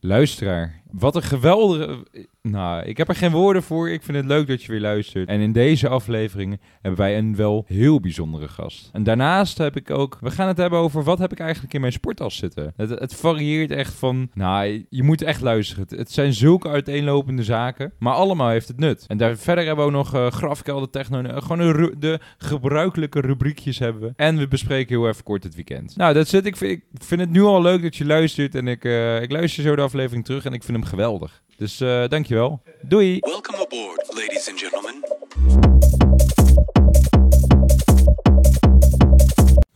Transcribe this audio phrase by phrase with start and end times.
[0.00, 2.06] Luisteraar, wat een geweldige...
[2.42, 3.90] Nou, ik heb er geen woorden voor.
[3.90, 5.28] Ik vind het leuk dat je weer luistert.
[5.28, 8.90] En in deze aflevering hebben wij een wel heel bijzondere gast.
[8.92, 10.18] En daarnaast heb ik ook...
[10.20, 12.72] We gaan het hebben over wat heb ik eigenlijk in mijn sporttas zitten.
[12.76, 14.30] Het, het varieert echt van...
[14.34, 15.86] Nou, je moet echt luisteren.
[15.88, 17.92] Het, zijn zulke uiteenlopende zaken.
[17.98, 19.04] Maar allemaal heeft het nut.
[19.06, 21.22] En daar verder hebben we ook nog uh, grafkelder, techno...
[21.22, 24.12] eh, gewoon de gebruikelijke rubriekjes hebben we.
[24.16, 25.96] En we bespreken heel even kort het weekend.
[25.96, 26.46] Nou, dat zit.
[26.46, 28.54] Ik vind, ik vind het nu al leuk dat je luistert.
[28.54, 31.42] En ik, eh, ik luister zo de aflevering terug en ik vind hem geweldig.
[31.56, 32.60] Dus eh dankjewel.
[32.82, 33.18] Doei!
[33.20, 35.77] Welcome aboard, ladies and gentlemen.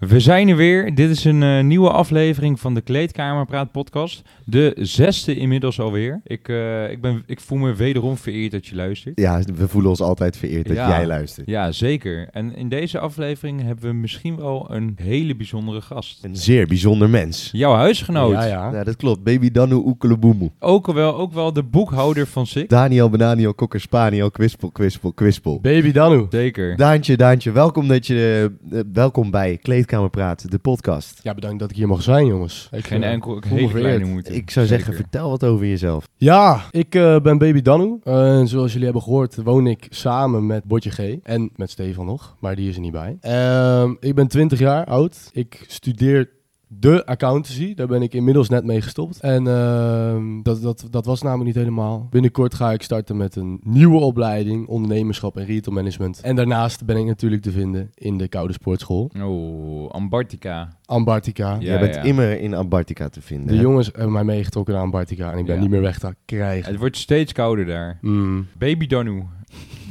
[0.08, 0.94] We zijn er weer.
[0.94, 4.22] Dit is een eh, nieuwe aflevering van de Kleedkamerpraat podcast.
[4.44, 6.20] De zesde inmiddels alweer.
[6.24, 9.20] Ik, eh, ik, ben, ik voel me wederom vereerd dat je luistert.
[9.20, 10.88] Ja, we voelen ons altijd vereerd dat Ja.
[10.88, 11.46] jij luistert.
[11.48, 12.28] Ja, zeker.
[12.30, 16.24] En in deze aflevering hebben we misschien wel een hele bijzondere gast.
[16.24, 17.48] Een zeer bijzonder mens.
[17.52, 18.32] Jouw huisgenoot.
[18.32, 18.72] Ja, ja.
[18.72, 19.22] Ja, dat klopt.
[19.22, 20.50] Baby Danu Oekeleboemoe.
[20.58, 22.68] Ook, wel, ook wel de boekhouder van SIK.
[22.68, 25.60] Daniel Benaniel Kokker Spaniel Kwispel Kwispel Kwispel.
[25.60, 26.26] Baby Danu.
[26.30, 26.76] Zeker.
[26.76, 29.58] Daantje, Daantje, welkom, dat je, eh, welkom bij
[29.92, 31.20] Kleedkamerpraat, de podcast.
[31.22, 32.68] Ja, bedankt dat ik hier mag zijn, jongens.
[32.70, 34.34] Ik, Geen eh, enkel hele kleine moeite.
[34.34, 36.08] Ik zou zeggen, vertel wat over jezelf.
[36.16, 37.98] Ja, ik eh, ben Baby Danu.
[38.02, 40.98] Eh, en zoals jullie hebben gehoord, woon ik samen met Botje G.
[41.22, 43.16] En met Stefan nog, maar die is er niet bij.
[43.20, 45.30] Ehm, ik ben 20 jaar oud.
[45.32, 46.28] Ik studeer
[46.78, 47.74] de accountancy.
[47.74, 49.20] Daar ben ik inmiddels net mee gestopt.
[49.20, 52.06] En ehm, dat, dat, dat was namelijk niet helemaal.
[52.10, 56.20] Binnenkort ga ik starten met een nieuwe opleiding, ondernemerschap en retail management.
[56.20, 59.10] En daarnaast ben ik natuurlijk te vinden in de Koude Sportschool.
[59.22, 60.68] Oh, Ambartica.
[60.84, 61.50] Ambartica.
[61.52, 62.02] Ja, jij bent ja.
[62.02, 63.46] immer in Antarctica te vinden.
[63.46, 63.60] De hè?
[63.60, 65.60] jongens hebben mij meegetrokken naar Antarctica en ik ben Ja.
[65.60, 66.70] niet meer weg te krijgen.
[66.70, 67.98] Het wordt steeds kouder daar.
[68.00, 68.46] Mm.
[68.58, 69.22] Baby Danu.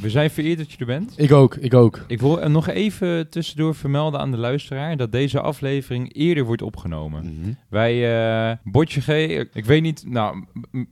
[0.00, 1.12] We zijn vereerd dat je er bent.
[1.16, 2.04] Ik ook, ik ook.
[2.06, 7.24] Ik wil nog even tussendoor vermelden aan de luisteraar dat deze aflevering eerder wordt opgenomen.
[7.24, 7.52] Mhm.
[7.68, 8.14] Wij,
[8.50, 9.08] eh Botje G,
[9.54, 10.44] ik weet niet, nou,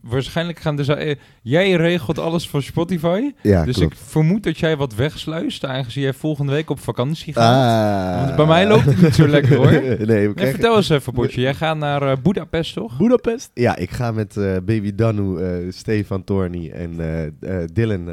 [0.02, 3.30] waarschijnlijk gaan dus, eh, jij regelt alles van Spotify.
[3.42, 3.92] Ja, dus klopt.
[3.92, 8.14] ik vermoed dat jij wat wegsluist, aangezien jij volgende week op vakantie gaat.
[8.14, 8.24] Ah.
[8.24, 9.70] Want bij mij loopt het niet zo lekker hoor.
[9.72, 11.40] nee, we Nee, krijgen- vertel eens even, Botje.
[11.40, 12.98] Jij gaat naar eh Budapest, toch?
[12.98, 13.50] Budapest?
[13.54, 15.38] Ja, ik ga met Baby Danu,
[15.72, 16.96] Stefan Torny en
[17.72, 18.08] Dylan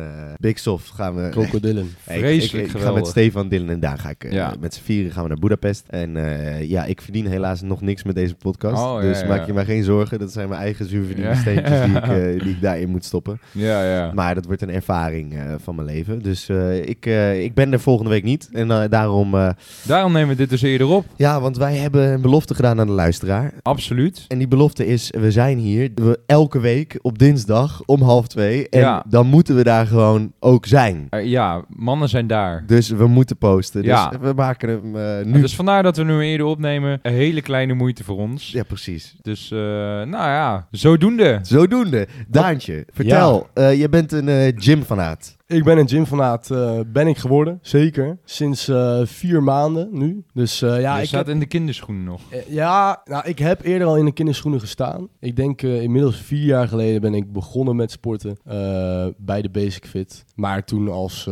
[0.56, 1.30] Soft gaan we...
[1.30, 1.84] Krokodillen.
[2.08, 3.02] Ik- Vreselijk ik, ik, ga geweldig.
[3.02, 5.84] met Stefan, Dylan en Daan ga ik eh, met z'n vieren gaan we naar Budapest.
[5.90, 8.82] En eh, ja, ik verdien helaas nog niks met deze podcast.
[8.84, 9.28] Oh, dus ja.
[9.28, 10.20] maak je maar geen zorgen.
[10.20, 11.36] Dat zijn mijn eigen zuurverdiende Ja.
[11.36, 12.04] steentjes die, ik,
[12.38, 13.40] eh, die ik daarin moet stoppen.
[13.52, 14.12] Ja, ja.
[14.14, 16.22] Maar dat wordt een ervaring eh, van mijn leven.
[16.22, 18.50] Dus eh, ik, eh, ik ben er volgende week niet.
[18.52, 19.36] En daarom...
[19.36, 19.50] eh,
[19.84, 21.06] Daarom nemen we dit dus eerder op.
[21.16, 23.54] ja, want wij hebben een belofte gedaan aan de luisteraar.
[23.62, 24.26] Absoluut.
[24.28, 28.70] En die belofte is, we zijn hier we, elke week op dinsdag om half twee.
[28.70, 29.04] En Ja.
[29.10, 31.08] dan moeten we daar gewoon ook zijn.
[31.24, 32.64] Ja, mannen zijn daar.
[32.68, 33.84] Dus we moeten posten.
[33.84, 34.10] Ja.
[34.10, 35.42] Dus we maken hem eh, nu.
[35.42, 37.00] Dus vandaar dat we nu eerder opnemen.
[37.02, 38.52] Een hele kleine moeite voor ons.
[38.52, 39.16] Ja, precies.
[39.22, 41.40] Dus, eh, nou ja, zodoende.
[41.42, 42.08] Zodoende.
[42.28, 43.48] Daantje, vertel.
[43.54, 45.37] eh, je bent een gymfanaat.
[45.48, 47.60] Ik ben een gymfanaat, eh ben ik geworden.
[47.62, 48.18] Zeker.
[48.24, 50.24] Sinds eh, vier maanden nu.
[50.34, 52.22] Dus eh, ja, je ik staat heb, in de kinderschoenen nog.
[52.48, 55.08] ja nou, ik heb eerder al in de kinderschoenen gestaan.
[55.20, 58.38] Ik denk inmiddels vier jaar geleden ben ik begonnen met sporten
[59.18, 60.26] bij de Basic Fit.
[60.36, 61.30] Maar toen als...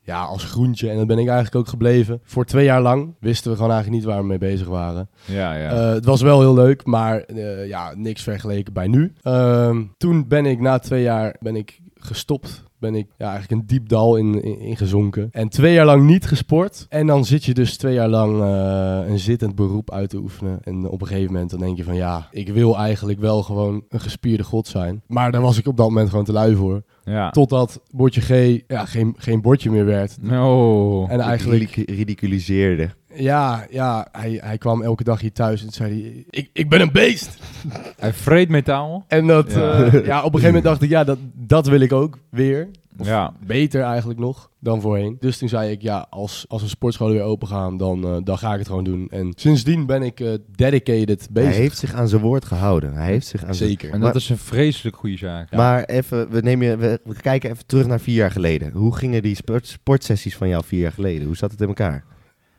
[0.00, 0.90] ja, als groentje.
[0.90, 2.20] En dat ben ik eigenlijk ook gebleven.
[2.22, 5.08] Voor twee jaar lang wisten we gewoon eigenlijk niet waar we mee bezig waren.
[5.24, 5.74] Ja, ja.
[5.74, 7.34] Het was wel heel leuk, maar
[7.66, 9.12] ja, niks vergeleken bij nu.
[9.22, 12.65] Ehm, toen ben ik na twee jaar ben ik gestopt.
[12.78, 15.28] Ben ik ja, eigenlijk een diep dal in, in, in gezonken.
[15.32, 16.86] En twee jaar lang niet gesport.
[16.88, 20.58] En dan zit je dus twee jaar lang eh, een zittend beroep uit te oefenen.
[20.62, 23.84] En op een gegeven moment dan denk je van ja, ik wil eigenlijk wel gewoon
[23.88, 25.02] een gespierde god zijn.
[25.06, 26.82] Maar daar was ik op dat moment gewoon te lui voor.
[27.04, 27.30] ja.
[27.30, 30.16] Totdat bordje G ja, geen, geen bordje meer werd.
[30.30, 31.10] Oh.
[31.12, 32.90] En eigenlijk Ridicu- ridiculiseerde.
[33.16, 36.80] Ja, ja hij, hij kwam elke dag hier thuis en zei hij, ik, ik ben
[36.80, 37.38] een beest.
[37.98, 39.04] Hij vreet metaal.
[39.08, 39.58] En dat, Ja.
[39.78, 39.84] ja.
[39.84, 40.04] ja, op een
[40.40, 42.68] gegeven moment dacht ik, ja, dat, dat wil ik ook weer.
[42.98, 43.32] Of Ja.
[43.46, 45.16] beter eigenlijk nog dan voorheen.
[45.20, 48.38] Dus toen zei ik, ja, als, als een sportscholen weer open gaan, dan, eh, dan
[48.38, 49.08] ga ik het gewoon doen.
[49.10, 51.50] En sindsdien ben ik eh, dedicated bezig.
[51.50, 52.92] Hij heeft zich aan zijn woord gehouden.
[52.94, 53.68] Hij heeft zich aan zijn...
[53.68, 53.90] Zeker.
[53.92, 55.52] En Maar- dat is een vreselijk goede zaak.
[55.52, 58.72] Maar even, we, nemen je, we, we kijken even terug naar vier jaar geleden.
[58.72, 61.26] Hoe gingen die sport, sportsessies van jou vier jaar geleden?
[61.26, 62.04] Hoe zat het in elkaar?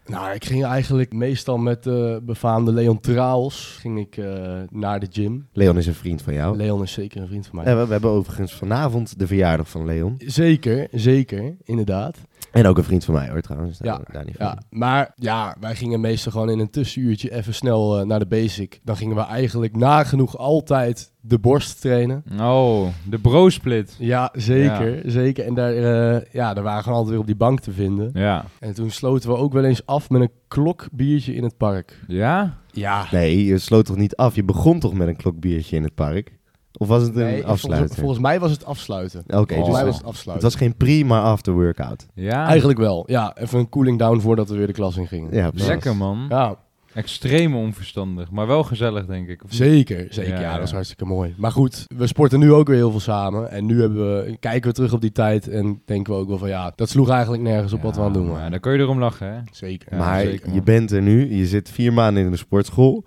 [0.07, 5.07] Nou, ik ging eigenlijk meestal met de befaamde Leon Traals ging ik, eh, naar de
[5.11, 5.47] gym.
[5.53, 6.57] Leon is een vriend van jou.
[6.57, 7.65] Leon is zeker een vriend van mij.
[7.65, 10.15] Eh, we, we hebben overigens vanavond de verjaardag van Leon.
[10.17, 12.17] Zeker, zeker, inderdaad.
[12.51, 13.77] En ook een vriend van mij hoor trouwens.
[13.77, 14.45] Daar, Ja, daar niet van.
[14.45, 18.25] Ja, maar ja, wij gingen meestal gewoon in een tussenuurtje even snel eh, naar de
[18.25, 18.79] basic.
[18.83, 22.23] Dan gingen we eigenlijk nagenoeg altijd de borst trainen.
[22.39, 23.95] Oh, de bro-split.
[23.99, 25.45] Ja, zeker, zeker.
[25.45, 28.09] En daar, eh, ja, daar waren gewoon altijd weer op die bank te vinden.
[28.13, 28.45] Ja.
[28.59, 31.99] En toen sloten we ook wel eens af met een klokbiertje in het park.
[32.07, 32.57] Ja?
[32.71, 33.05] Ja.
[33.11, 34.35] Nee, je sloot toch niet af?
[34.35, 36.37] Je begon toch met een klokbiertje in het park?
[36.77, 37.95] Of was het een Nee, volgens, afsluiter?
[37.95, 39.19] volgens mij was het afsluiten.
[39.27, 40.47] Oké, volgens dus mij het was het afsluiten.
[40.49, 42.05] was geen pre, maar after workout.
[42.13, 43.03] Ja, Eigenlijk wel.
[43.07, 45.33] Ja, even een cooling down voordat we weer de klas in gingen.
[45.35, 45.67] Ja, precies.
[45.67, 46.25] lekker man.
[46.29, 46.55] Ja,
[46.93, 49.41] Extreem onverstandig, maar wel gezellig denk ik.
[49.47, 50.07] Zeker.
[50.09, 50.33] Zeker.
[50.33, 50.55] Ja, Ja, ja.
[50.57, 51.33] dat is hartstikke mooi.
[51.37, 53.51] Maar goed, we sporten nu ook weer heel veel samen.
[53.51, 56.37] En nu hebben we, kijken we terug op die tijd en denken we ook wel
[56.37, 58.51] van ja, dat sloeg eigenlijk nergens op wat we aan het doen Ja, waren.
[58.51, 59.39] dan kun je erom lachen, hè?
[59.51, 59.87] Zeker.
[59.91, 63.03] Ja, maar zeker, je bent er nu, je zit vier maanden in de sportschool.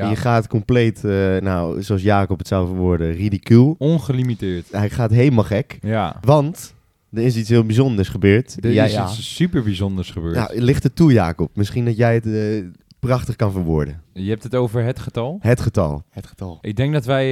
[0.00, 0.10] Ja.
[0.10, 3.74] Je gaat compleet, eh, nou, zoals Jacob het zou verwoorden, ridicuul.
[3.78, 4.66] Ongelimiteerd.
[4.70, 5.78] Hij gaat helemaal gek.
[5.82, 6.16] Ja.
[6.20, 6.74] Want
[7.12, 8.56] er is iets heel bijzonders gebeurd.
[8.60, 9.04] Er Jij- is ja.
[9.04, 10.34] iets super bijzonders gebeurd.
[10.34, 11.50] Ja, ligt het toe, Jacob.
[11.54, 12.64] Misschien dat jij het eh,
[13.00, 14.02] prachtig kan verwoorden.
[14.12, 15.38] Je hebt het over het getal.
[15.40, 16.02] Het getal.
[16.10, 16.58] Het getal.
[16.60, 17.26] Ik denk dat wij...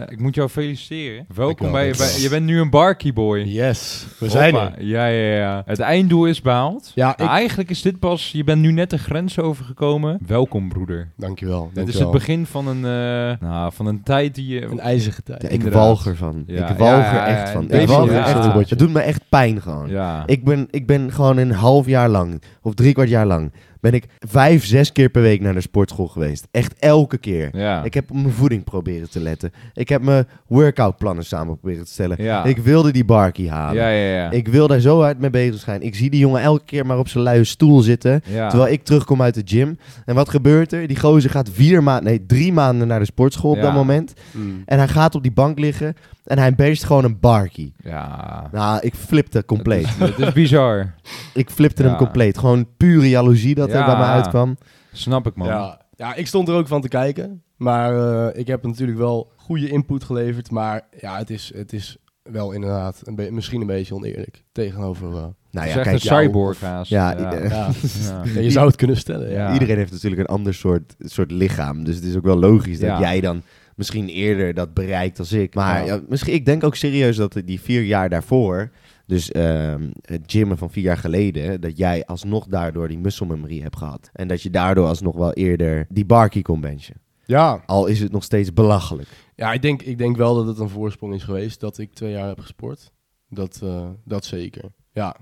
[0.00, 1.26] eh, ik moet jou feliciteren.
[1.34, 1.86] Welkom bij.
[2.18, 3.38] Je bent nu een barkie boy.
[3.38, 4.84] Yes, we zijn er.
[4.84, 5.62] Ja, ja, ja.
[5.66, 6.92] Het einddoel is behaald.
[6.94, 7.26] Ja, ik...
[7.26, 8.32] Eigenlijk is dit pas...
[8.32, 10.18] Je bent nu net de grens overgekomen.
[10.26, 11.08] Welkom, broeder.
[11.16, 11.70] Dankjewel.
[11.72, 14.64] Dit is het begin van een, eh, nou, van een tijd die je...
[14.64, 15.42] Een ijzige tijd.
[15.42, 16.44] Ja, ik walg ervan.
[16.46, 17.70] Ja, ik walg ja, er ja, echt van.
[17.70, 18.64] Ik walg er echt van.
[18.68, 19.88] Het doet me echt pijn gewoon.
[19.88, 20.22] Ja.
[20.26, 23.92] Ik, ben, ik ben gewoon een half jaar lang, of drie kwart jaar lang, ben
[23.94, 26.48] ik vijf, zes keer per week naar de sportschool geweest.
[26.50, 27.48] Echt elke keer.
[27.52, 27.84] ja.
[27.84, 29.52] Ik heb op mijn voeding proberen te letten.
[29.74, 32.22] Ik heb mijn workoutplannen samen proberen te stellen.
[32.22, 32.44] Ja.
[32.44, 33.74] Ik wilde die barkie halen.
[33.82, 34.30] ja, ja, ja.
[34.30, 35.82] Ik wil daar zo hard mee bezig zijn.
[35.82, 38.22] Ik zie die jongen elke keer maar op zijn luie stoel zitten.
[38.26, 38.48] ja.
[38.48, 39.78] Terwijl ik terugkom uit de gym.
[40.04, 40.86] En wat gebeurt er?
[40.86, 43.62] Die gozer gaat vier maanden, nee, drie maanden naar de sportschool op Ja.
[43.62, 44.12] dat moment.
[44.30, 44.62] Mm.
[44.66, 45.94] En hij gaat op die bank liggen.
[46.24, 47.72] En hij beest gewoon een barkie.
[47.84, 48.48] Ja.
[48.52, 49.86] Nou, ik flipte compleet.
[49.98, 50.94] Het is bizar.
[51.34, 52.38] ik flipte hem compleet.
[52.38, 53.86] Gewoon pure jaloezie dat er Ja.
[53.86, 54.56] bij me uitkwam.
[54.92, 55.46] Snap ik, man.
[55.48, 55.80] Ja.
[55.96, 57.42] ja, ik stond er ook van te kijken.
[57.56, 57.96] Maar
[58.28, 60.50] eh, ik heb natuurlijk wel goede input geleverd.
[60.50, 65.08] Maar ja, het is, het is wel inderdaad een be- misschien een beetje oneerlijk tegenover...
[65.08, 66.90] eh, Nou ja, kijk, een cyborg haast.
[66.90, 67.34] Ja, ja.
[67.34, 67.38] ja.
[67.48, 67.70] Ja.
[68.34, 69.52] Ja, je zou het kunnen stellen.
[69.52, 71.84] Iedereen heeft natuurlijk een ander soort, soort lichaam.
[71.84, 73.42] Dus het is ook wel logisch dat jij dan
[73.76, 75.54] misschien eerder dat bereikt als ik.
[75.54, 75.94] Maar Ja.
[75.94, 78.70] ja, misschien, ik denk ook serieus dat die vier jaar daarvoor,
[79.10, 83.60] dus ehm, het gymmen van vier jaar geleden, dat jij alsnog daardoor die muscle memory
[83.60, 84.10] hebt gehad.
[84.12, 87.00] En dat je daardoor alsnog wel eerder die barkie kon benchen.
[87.24, 89.08] Ja, Al is het nog steeds belachelijk.
[89.34, 92.12] ja ik, denk, ik denk wel dat het een voorsprong is geweest dat ik twee
[92.12, 92.90] jaar heb gesport.
[93.28, 94.64] Dat, eh, dat zeker.
[94.92, 95.16] Ja,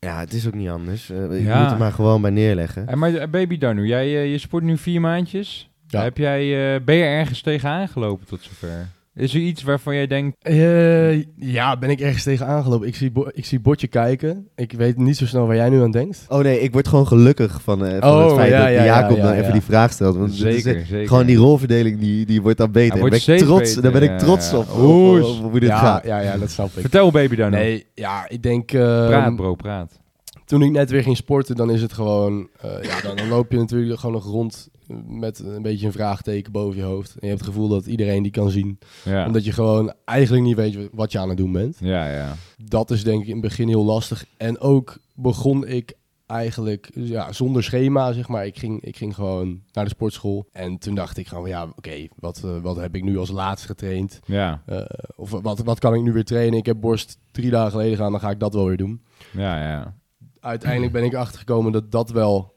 [0.00, 1.10] Ja, het is ook niet anders.
[1.10, 1.62] Eh, je Ja.
[1.62, 2.98] moet er maar gewoon bij neerleggen.
[2.98, 5.70] Maar eh, baby Danu, jij je sport nu vier maandjes.
[5.86, 6.02] Ja.
[6.02, 8.88] Heb jij, eh, ben je ergens tegenaan gelopen tot zover?
[9.18, 10.36] Is er iets waarvan jij denkt...
[10.42, 12.86] Eh, ja, ben ik ergens tegen aangelopen.
[12.86, 14.48] Ik zie, ik zie Botje kijken.
[14.56, 16.24] Ik weet niet zo snel waar jij nu aan denkt.
[16.28, 18.84] Oh nee, ik word gewoon gelukkig van, eh, van Oh, het feit ja, dat ja,
[18.84, 19.52] Jacob ja, ja, even ja.
[19.52, 20.16] die vraag stelt.
[20.16, 21.06] Want is, Zeker.
[21.06, 22.90] Gewoon die rolverdeling, die, die wordt dan beter.
[22.90, 24.66] Daar wordt ben ik trots, daar ben beter, ik trots ja, op.
[24.66, 24.72] ja.
[24.72, 26.04] Hoe, dit ja, gaat.
[26.04, 26.80] ja, ja, dat snap ik.
[26.80, 27.56] Vertel baby Danu.
[27.56, 28.72] Nee, ja, ik denk...
[28.72, 30.00] ehm, Praat bro, praat.
[30.48, 32.48] Toen ik net weer ging sporten, dan is het gewoon...
[32.60, 34.68] eh, ja, dan, dan loop je natuurlijk gewoon nog rond
[35.06, 37.10] met een beetje een vraagteken boven je hoofd.
[37.10, 38.78] En je hebt het gevoel dat iedereen die kan zien.
[39.04, 39.26] Ja.
[39.26, 41.76] Omdat je gewoon eigenlijk niet weet wat je aan het doen bent.
[41.80, 42.34] ja, ja.
[42.64, 44.24] Dat is denk ik in het begin heel lastig.
[44.36, 45.92] En ook begon ik
[46.26, 48.46] eigenlijk ja, zonder schema, zeg maar.
[48.46, 50.48] Ik ging, ik ging gewoon naar de sportschool.
[50.52, 53.66] En toen dacht ik gewoon, ja, oké, wat, eh, wat heb ik nu als laatst
[53.66, 54.20] getraind?
[54.24, 54.80] Ja, Eh,
[55.16, 56.58] of wat, wat kan ik nu weer trainen?
[56.58, 59.02] Ik heb borst drie dagen geleden gedaan, dan ga ik dat wel weer doen.
[59.32, 59.96] ja, ja.
[60.40, 62.54] Uiteindelijk ben ik achtergekomen dat dat wel,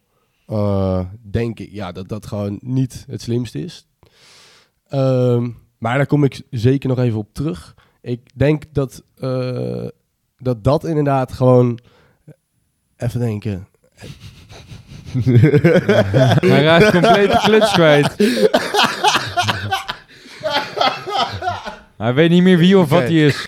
[0.48, 3.88] eh, denk ik, ja, dat dat gewoon niet het slimste is.
[4.88, 7.76] Ehm, maar daar kom ik zeker nog even op terug.
[8.02, 9.88] Ik denk dat eh,
[10.38, 11.80] dat, dat inderdaad gewoon,
[12.98, 13.68] even denken,
[16.40, 18.16] Hij raakt compleet de kluts kwijt.
[21.98, 23.46] Hij weet niet meer wie of wat hij is.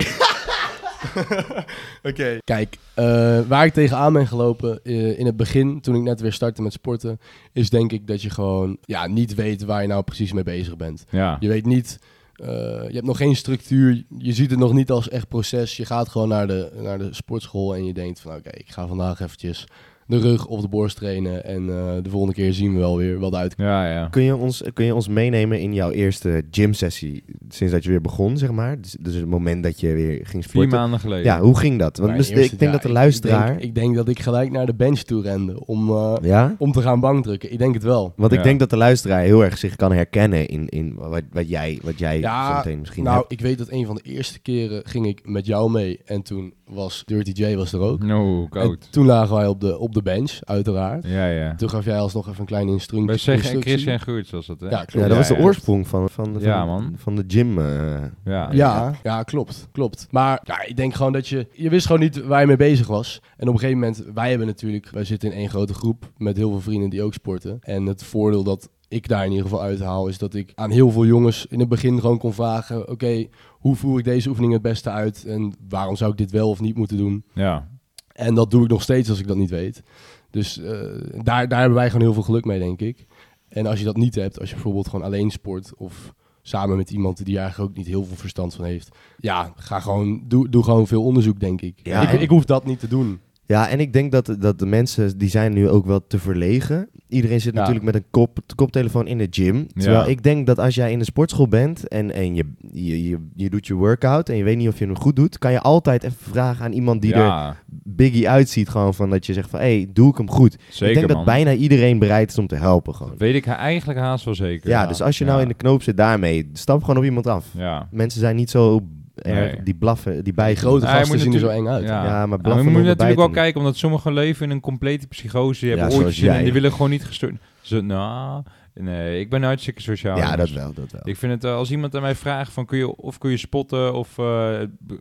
[2.10, 2.38] Oké.
[2.44, 6.34] Kijk, eh, waar ik tegenaan ben gelopen eh, in het begin, toen ik net weer
[6.34, 7.20] startte met sporten,
[7.52, 10.76] is denk ik dat je gewoon ja, niet weet waar je nou precies mee bezig
[10.76, 11.06] bent.
[11.10, 12.00] Ja, Je weet niet,
[12.36, 12.48] eh,
[12.88, 15.78] je hebt nog geen structuur, je ziet het nog niet als echt proces.
[15.78, 18.88] Je gaat gewoon naar de, naar de sportschool en je denkt van oké, ik ga
[18.88, 19.66] vandaag eventjes
[20.08, 23.20] de rug of de borst trainen en eh, de volgende keer zien we wel weer
[23.20, 23.54] wat uit.
[23.58, 24.08] ja, ja.
[24.08, 28.02] Kun je, ons, kun je ons meenemen in jouw eerste gymsessie sinds dat je weer
[28.02, 28.82] begon, zeg maar?
[28.82, 30.70] Dus, dus het moment dat je weer ging Vier sporten.
[30.80, 31.26] maanden geleden.
[31.26, 31.98] Ja, hoe ging dat?
[31.98, 33.48] Want dus, eerste- ik denk ja, dat de ik- luisteraar...
[33.52, 36.56] Ik denk, ik denk dat ik gelijk naar de bench toe rende om, eh, ja?
[36.58, 37.52] om te gaan bankdrukken.
[37.52, 38.14] Ik denk het wel.
[38.16, 41.50] Want ik denk dat de luisteraar heel erg zich kan herkennen in, in wat, wat
[41.50, 43.32] jij, wat jij Ja, zo meteen misschien Nou, hebt.
[43.32, 46.54] ik weet dat een van de eerste keren ging ik met jou mee en toen
[46.70, 48.04] was Dirty J was er ook.
[48.04, 48.88] No, En koud.
[48.92, 51.08] toen lagen wij op de, op de bench, uiteraard.
[51.08, 51.56] Ja, ja.
[51.56, 53.62] Toen gaf jij alsnog even een kleine instru- Bij en instructie.
[53.62, 54.70] Christian Geurts was dat, hè?
[54.70, 54.94] Ja, klopt.
[54.94, 56.94] Ja, dat was de oorsprong van, van, van, Ja, man.
[56.98, 57.60] van de gym.
[57.60, 58.02] eh.
[58.26, 60.08] Ja, Ja, ja, klopt, klopt.
[60.12, 61.48] Maar ja, ik denk gewoon dat je...
[61.52, 63.22] Je wist gewoon niet waar je mee bezig was.
[63.38, 64.04] En op een gegeven moment...
[64.14, 64.90] Wij hebben natuurlijk...
[64.90, 67.58] Wij zitten in één grote groep met heel veel vrienden die ook sporten.
[67.62, 70.92] En het voordeel dat ik daar in ieder geval uithaal, is dat ik aan heel
[70.92, 74.62] veel jongens in het begin gewoon kon vragen: oké, hoe voer ik deze oefening het
[74.62, 77.24] beste uit en waarom zou ik dit wel of niet moeten doen?
[77.34, 77.68] Ja.
[78.14, 79.84] En dat doe ik nog steeds als ik dat niet weet.
[80.30, 80.80] Dus eh,
[81.24, 83.06] daar, daar hebben wij gewoon heel veel geluk mee, denk ik.
[83.50, 86.92] En als je dat niet hebt, als je bijvoorbeeld gewoon alleen sport of samen met
[86.92, 90.64] iemand die eigenlijk ook niet heel veel verstand van heeft, ja, ga gewoon, doe, doe
[90.64, 91.80] gewoon veel onderzoek, denk ik.
[91.84, 93.20] Ja, ik, en- ik hoef dat niet te doen.
[93.46, 96.90] Ja, en ik denk dat, dat de mensen, die zijn nu ook wel te verlegen.
[97.14, 97.60] Iedereen zit Ja.
[97.60, 99.68] natuurlijk met een kop, koptelefoon in de gym.
[99.74, 103.18] Terwijl ik denk dat als jij in de sportschool bent en, en je, je, je,
[103.36, 105.60] je doet je workout en je weet niet of je hem goed doet, kan je
[105.62, 108.70] altijd even vragen aan iemand die er biggie uitziet.
[108.70, 110.58] Gewoon van dat je zegt van, hé, hey, doe ik hem goed.
[110.70, 111.16] zeker ik denk man.
[111.16, 113.14] dat bijna iedereen bereid is om te helpen gewoon.
[113.18, 114.70] Weet ik eigenlijk haast wel zeker.
[114.70, 117.46] Ja, dus als je nou in de knoop zit daarmee, stap gewoon op iemand af.
[117.58, 117.88] Ja.
[117.92, 118.82] Mensen zijn niet zo
[119.16, 119.64] Nee.
[119.64, 120.58] die blaffen, die bijten.
[120.62, 121.84] grote Ja, je gasten zien er zo eng uit.
[121.84, 122.06] Ja.
[122.06, 125.08] Ja, maar blaffen we moeten onder natuurlijk wel kijken, omdat sommigen leven in een complete
[125.08, 125.60] psychose.
[125.60, 127.34] Die hebben Ja, in en die willen gewoon niet gestoord.
[127.62, 128.44] Zo, nou,
[128.74, 130.18] nee, ik ben hartstikke sociaal.
[130.18, 131.02] Ja, dat wel, dat wel.
[131.04, 133.38] Ik vind het, eh, als iemand aan mij vraagt van kun je, of kun je
[133.38, 134.50] spotten of eh,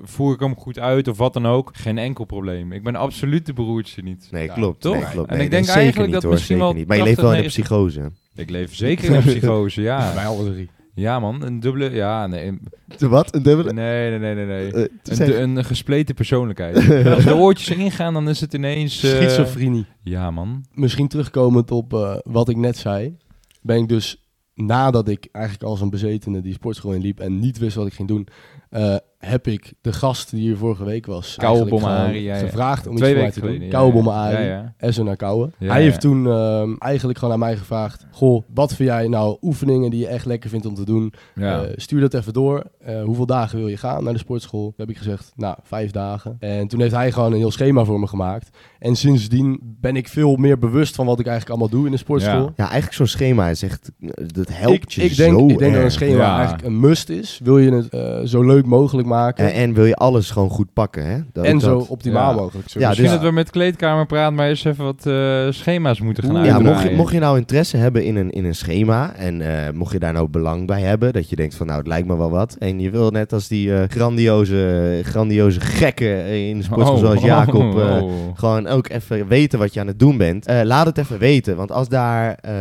[0.02, 2.72] voer ik hem goed uit of wat dan ook, geen enkel probleem.
[2.72, 4.28] Ik ben absoluut de broertje niet.
[4.30, 4.80] Nee, Ja, klopt.
[4.80, 4.94] toch?
[4.94, 5.30] Nee, klopt.
[5.30, 6.86] En Nee, ik denk eigenlijk niet, dat hoor, misschien wel niet.
[6.86, 8.10] Maar je leeft 80, wel in een psychose.
[8.34, 10.14] Ik leef zeker in een psychose, ja.
[10.14, 10.70] Wij alle drie.
[10.94, 12.58] Ja man, een dubbele, ja, nee.
[12.98, 13.34] Wat?
[13.34, 13.72] Een dubbele?
[13.72, 14.72] Nee, nee, nee, nee, nee.
[14.72, 16.76] Eh, Een, zeg- de- een gespleten persoonlijkheid.
[17.14, 19.02] Als de oortjes erin gaan, dan is het ineens...
[19.02, 19.86] eh, Schizofrenie.
[20.02, 20.64] ja man.
[20.72, 23.16] Misschien terugkomend op eh, wat ik net zei,
[23.62, 27.76] ben ik dus nadat ik eigenlijk als een bezetene die sportschool inliep en niet wist
[27.76, 28.28] wat ik ging doen,
[28.70, 32.34] eh, heb ik de gast die hier vorige week was ja, ja.
[32.34, 33.48] gevraagd om Twee iets voor mij te doen.
[33.48, 33.80] geleden.
[33.86, 33.92] ja.
[33.92, 34.46] Bommen Arie.
[34.46, 35.02] Ja, ja.
[35.02, 35.50] Naar Kouwe.
[35.58, 35.84] Ja, Hij ja.
[35.84, 40.00] heeft toen ehm, eigenlijk gewoon aan mij gevraagd: Goh, wat vind jij nou oefeningen die
[40.00, 41.12] je echt lekker vindt om te doen?
[41.34, 41.62] Ja.
[41.62, 42.62] Eh, stuur dat even door.
[42.84, 44.62] Eh, hoeveel dagen wil je gaan naar de sportschool?
[44.64, 46.36] Toen heb ik gezegd: Nou, vijf dagen.
[46.38, 48.58] En toen heeft hij gewoon een heel schema voor me gemaakt.
[48.78, 51.98] En sindsdien ben ik veel meer bewust van wat ik eigenlijk allemaal doe in de
[51.98, 52.42] sportschool.
[52.42, 52.52] Ja.
[52.56, 53.90] Ja, eigenlijk zo'n schema is echt...
[54.26, 56.34] Dat helpt Ik, je ik denk, zo ik denk dat een schema Ja.
[56.36, 57.40] eigenlijk een must is.
[57.44, 60.72] Wil je het eh, zo leuk mogelijk maken En, en wil je alles gewoon goed
[60.72, 61.18] pakken, hè?
[61.32, 62.36] Dat, en dat- zo optimaal Ja.
[62.40, 62.68] mogelijk.
[62.68, 66.24] Ja, Misschien dus- dat we met kleedkamer praten, maar eens even wat eh, schema's moeten
[66.24, 66.32] gaan.
[66.32, 66.66] Ja, uitdraaien.
[66.66, 69.92] mocht je, mocht je nou interesse hebben in een, in een schema en eh, mocht
[69.92, 72.30] je daar nou belang bij hebben, dat je denkt van nou, het lijkt me wel
[72.30, 72.56] wat.
[72.58, 77.22] En je wil net als die eh, grandioze, grandioze gekken in de sportschool Oh, zoals
[77.22, 78.12] Jacob, eh, oh.
[78.34, 80.46] gewoon ook even weten wat je aan het doen bent.
[80.46, 82.52] Eh, laat het even weten, want als daar, eh,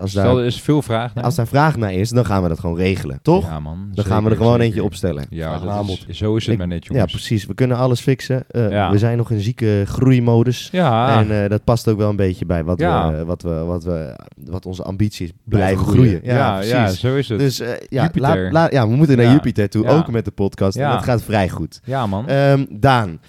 [0.00, 1.24] als Stel, er daar, is veel vraag naar.
[1.24, 3.46] als daar vraag naar is, dan gaan we dat gewoon regelen, toch?
[3.46, 3.88] Ja man.
[3.94, 4.66] dan gaan we er gewoon zeker.
[4.66, 5.24] eentje opstellen.
[5.30, 6.16] Ja, dat aanbod.
[6.16, 7.12] zo is het Ik- maar net Ja, jongens.
[7.12, 7.46] precies.
[7.46, 8.44] We kunnen alles fixen.
[8.50, 8.90] Eh, Ja.
[8.90, 10.68] We zijn nog in zieke groeimodus.
[10.72, 13.12] Ja, En eh, dat past ook wel een beetje bij wat, Ja.
[13.12, 15.32] we, wat, we, wat, we, wat onze ambitie is.
[15.44, 16.18] Blijven groeien.
[16.18, 16.20] groeien.
[16.36, 17.00] ja, ja, precies.
[17.00, 17.38] zo is het.
[17.38, 18.20] Dus eh, ja, Jupiter.
[18.42, 19.32] laat- laat- ja, we moeten naar Ja.
[19.32, 19.90] Jupiter toe, Ja.
[19.96, 20.76] ook met de podcast.
[20.76, 20.92] En Ja.
[20.92, 21.80] dat gaat vrij goed.
[21.84, 22.28] ja man.
[22.28, 23.20] Ehm, Daan,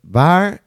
[0.00, 0.58] waar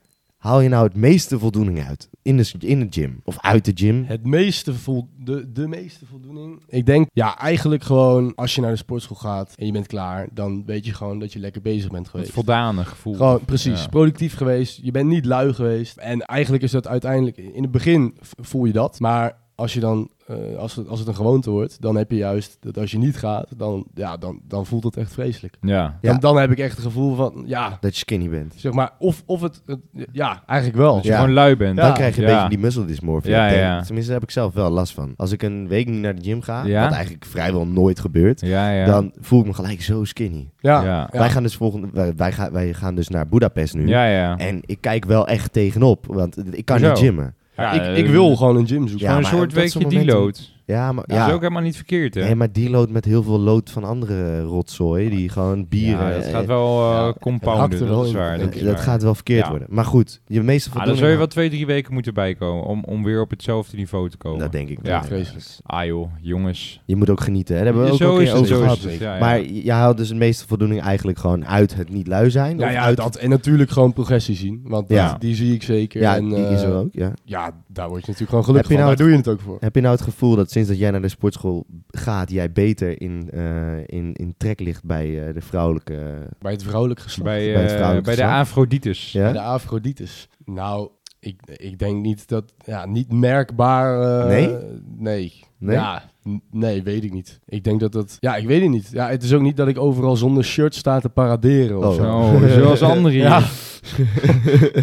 [0.41, 2.09] haal je nou het meeste voldoening uit?
[2.21, 3.19] In de, in de gym?
[3.23, 4.03] Of uit de gym?
[4.07, 6.61] Het meeste vol, de, de meeste voldoening.
[6.67, 10.27] Ik denk, ja, eigenlijk gewoon als je naar de sportschool gaat en je bent klaar,
[10.33, 12.31] dan weet je gewoon dat je lekker bezig bent Het geweest.
[12.31, 13.13] voldane gevoel.
[13.15, 13.87] Gewoon precies, Ja.
[13.89, 14.79] productief geweest.
[14.83, 15.97] Je bent niet lui geweest.
[15.97, 18.99] En eigenlijk is dat uiteindelijk, in het begin voel je dat.
[18.99, 22.17] Maar als je dan, eh, als, het, als het een gewoonte wordt, dan heb je
[22.17, 25.57] juist dat als je niet gaat, dan, ja, dan, dan voelt het echt vreselijk.
[25.61, 25.97] Ja.
[26.01, 26.11] Ja.
[26.11, 28.53] Dan, dan heb ik echt het gevoel van, ja, Dat je skinny bent.
[28.57, 29.79] zeg maar, of, of het, het-
[30.11, 30.93] ja, eigenlijk wel.
[30.93, 31.19] Als je Ja.
[31.19, 31.77] gewoon lui bent.
[31.77, 32.33] Dan krijg je een Ja.
[32.33, 33.43] beetje die muscle dysmorphia.
[33.43, 33.81] Ja, denk ja.
[33.81, 35.13] Tenminste, daar heb ik zelf wel last van.
[35.17, 36.83] Als ik een week niet naar de gym ga, Ja.
[36.83, 38.85] wat eigenlijk vrijwel nooit gebeurt, Ja, ja.
[38.85, 40.49] dan voel ik me gelijk zo skinny.
[40.59, 41.07] Ja, Ja.
[41.11, 43.87] Wij, gaan dus volgende, wij, wij, gaan, wij gaan dus naar Budapest nu.
[43.87, 44.37] Ja, ja.
[44.37, 47.35] En ik kijk wel echt tegenop, want ik kan niet gymmen.
[47.57, 49.07] Ja, ik, eh, ik wil gewoon een gym zoeken.
[49.07, 50.50] Ja, een maar soort weekje deload.
[50.65, 51.27] Ja, maar Dat ja.
[51.27, 52.21] is ook helemaal niet verkeerd, hè?
[52.23, 56.07] Nee, maar deload met heel veel lood van andere rotzooi, die gewoon bieren...
[56.07, 58.37] Ja, dat eh, gaat wel eh ja, het compounden, wel dat is waar.
[58.37, 58.77] Dat, dat is waar.
[58.77, 59.49] gaat wel verkeerd Ja.
[59.49, 59.67] worden.
[59.71, 60.97] Maar goed, je meeste Ah, dan voldoening...
[60.97, 64.17] zul je wel twee, drie weken moeten bijkomen om, om weer op hetzelfde niveau te
[64.17, 64.39] komen.
[64.39, 64.91] Dat denk ik wel.
[64.91, 65.03] Ja.
[65.03, 65.45] Vreselijk.
[65.63, 66.81] Ah joh, jongens.
[66.85, 67.63] Je moet ook genieten, hè?
[67.63, 68.81] Daar hebben we ook zo al een keer over gehad.
[68.81, 69.19] Ja, ja.
[69.19, 72.57] Maar je haalt dus het meeste voldoening eigenlijk gewoon uit het niet lui zijn?
[72.57, 72.97] Ja, of ja uit...
[72.97, 74.61] dat, en natuurlijk gewoon progressie zien.
[74.63, 75.15] Want dat- Ja.
[75.19, 76.01] die zie ik zeker.
[76.01, 77.13] Ja, en, die is er eh, ook, ja.
[77.23, 78.85] Ja, daar word je natuurlijk gewoon gelukkig Heb je van.
[78.85, 79.57] nou Daar doe je het ook voor.
[79.59, 83.01] Heb je nou het gevoel dat sinds dat jij naar de sportschool gaat, jij beter
[83.01, 86.27] in, eh, in, in trek ligt bij eh, de vrouwelijke...
[86.39, 87.29] Bij het vrouwelijk geslacht.
[87.29, 88.25] Bij, bij het eh, vrouwelijk bij de.
[88.25, 89.11] Afrodites.
[89.11, 89.23] Ja?
[89.23, 90.29] Bij de Afrodites.
[90.45, 90.89] Nou,
[91.19, 92.53] ik, ik denk niet dat...
[92.65, 94.19] Ja, niet merkbaar...
[94.21, 94.57] eh, Nee?
[94.97, 95.43] Nee.
[95.61, 95.75] Nee?
[95.75, 96.03] Ja,
[96.51, 97.39] nee, weet ik niet.
[97.45, 98.17] Ik denk dat dat...
[98.19, 98.89] Ja, ik weet het niet.
[98.91, 101.93] Ja, het is ook niet dat ik overal zonder shirt sta te paraderen of Oh.
[101.93, 102.03] zo.
[102.43, 103.23] Oh, zoals anderen hier.
[103.23, 103.41] Ja.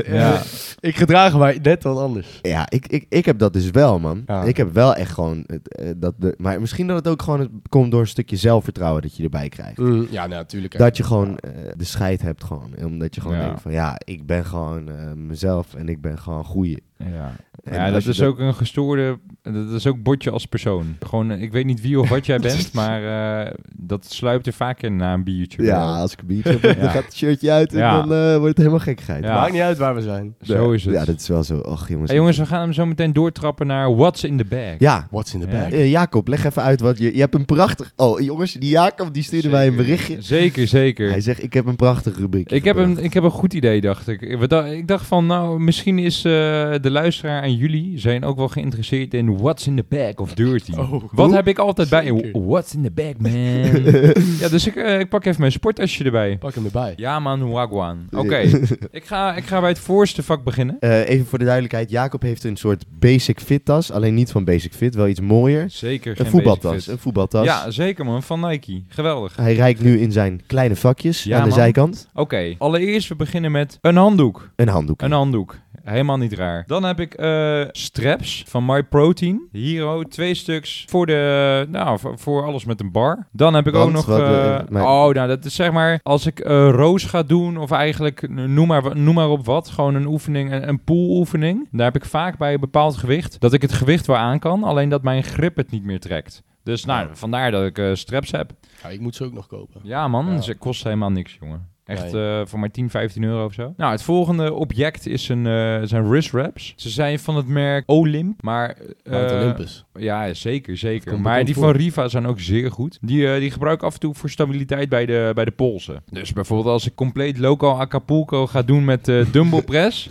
[0.06, 0.42] Ja.
[0.80, 2.38] Ik gedraag mij net wat anders.
[2.42, 4.22] Ja, ik, ik, ik heb dat dus wel, man.
[4.26, 4.42] Ja.
[4.44, 5.44] Ik heb wel echt gewoon...
[5.46, 8.36] het, eh, dat de, maar misschien dat het ook gewoon het komt door een stukje
[8.36, 9.78] zelfvertrouwen dat je erbij krijgt.
[9.78, 10.78] Mm, ja, nou, natuurlijk.
[10.78, 12.70] Dat je gewoon eh, de scheid hebt gewoon.
[12.84, 13.44] Omdat je gewoon Ja.
[13.44, 16.82] denkt van ja, ik ben gewoon eh, mezelf en ik ben gewoon goeie.
[16.98, 17.32] Ja,
[17.64, 19.18] En ja dat is dat- ook een gestoorde...
[19.42, 20.96] Dat is ook botje als persoon.
[21.06, 23.02] Gewoon, eh, ik weet niet wie of wat jij bent, maar
[23.46, 25.62] eh, dat sluipt er vaak in na een biertje.
[25.62, 28.02] Ja, als ik een biertje heb, dan gaat het shirtje uit en Ja.
[28.02, 29.24] dan eh, wordt het helemaal gekkigheid.
[29.24, 29.34] Ja.
[29.34, 30.34] Maakt niet uit waar we zijn.
[30.40, 30.94] Zo is het.
[30.94, 31.56] Ja, dat is wel zo.
[31.58, 32.08] Och, jongens.
[32.10, 34.74] Hey, jongens, we gaan hem zo meteen doortrappen naar What's in the Bag.
[34.78, 35.68] Ja, What's in the Ja.
[35.68, 35.86] bag?
[35.86, 37.14] Jacob, leg even uit wat je...
[37.14, 37.92] Je hebt een prachtig...
[37.96, 40.16] Oh, jongens, die Jacob die stuurde mij een berichtje.
[40.22, 41.10] Zeker, zeker.
[41.10, 42.50] Hij zegt, ik heb een prachtig rubriek.
[42.52, 44.20] Ik heb, een, ik heb een goed idee, dacht ik.
[44.22, 48.36] Ik dacht, ik dacht van, nou, misschien is eh, de luisteraar en jullie zijn ook
[48.36, 50.72] wel geïnteresseerd in What's in the Bag of Dirty.
[50.72, 52.04] Oh, Wat heb ik altijd bij?
[52.04, 52.46] Zeker.
[52.46, 53.32] What's in the bag, man?
[54.40, 56.36] ja, dus ik, eh, ik pak even mijn sporttasje erbij.
[56.38, 56.92] Pak hem erbij.
[56.96, 57.98] Ja, man, wagwan.
[58.16, 58.36] Oké,
[58.90, 60.76] ik, ga, ik ga bij het voorste vak beginnen.
[60.80, 63.90] Eh, even voor de duidelijkheid, Jacob heeft een soort basic fit tas.
[63.92, 65.64] Alleen niet van basic fit, wel iets mooier.
[65.70, 66.62] Zeker Een geen voetbaltas.
[66.70, 66.92] basic fit.
[66.92, 67.44] Een voetbaltas.
[67.44, 68.82] Ja, zeker man, van Nike.
[68.88, 69.36] Geweldig.
[69.36, 71.58] Hij reikt nu in zijn kleine vakjes Ja, aan de man.
[71.58, 72.08] zijkant.
[72.14, 74.50] Oké, allereerst we beginnen met een handdoek.
[74.56, 75.02] Een handdoek.
[75.02, 75.56] Een handdoek.
[75.88, 76.64] Helemaal niet raar.
[76.66, 79.48] Dan heb ik eh, straps van MyProtein.
[79.52, 83.26] Hero, twee stuks voor de, nou, voor, voor alles met een bar.
[83.32, 85.72] Dan heb ik Want, ook nog, wat, eh, eh, mijn- oh, nou, dat is zeg
[85.72, 89.68] maar, als ik eh, roos ga doen, of eigenlijk, noem maar, noem maar op wat,
[89.68, 91.68] gewoon een oefening, een, een pooloefening.
[91.70, 94.64] Daar heb ik vaak bij een bepaald gewicht, dat ik het gewicht wel aan kan,
[94.64, 96.42] alleen dat mijn grip het niet meer trekt.
[96.62, 98.50] Dus nou, vandaar dat ik eh, straps heb.
[98.82, 99.80] Ja, ik moet ze ook nog kopen.
[99.84, 100.40] Ja man, Ja.
[100.40, 101.68] ze kost helemaal niks, jongen.
[101.88, 102.38] Echt Nee.
[102.40, 103.74] eh, voor maar 10, 15 euro of zo.
[103.76, 106.72] Nou, het volgende object is een, eh, zijn wrist wraps.
[106.76, 108.76] Ze zijn van het merk Olymp, maar...
[109.04, 109.84] eh, Olympus.
[109.94, 111.20] Ja, zeker, zeker.
[111.20, 111.62] Maar die voor.
[111.64, 112.98] van Riva zijn ook zeer goed.
[113.00, 116.02] Die, die gebruik ik af en toe voor stabiliteit bij de, bij de polsen.
[116.10, 120.08] Dus bijvoorbeeld als ik compleet local Acapulco ga doen met dumbbell press...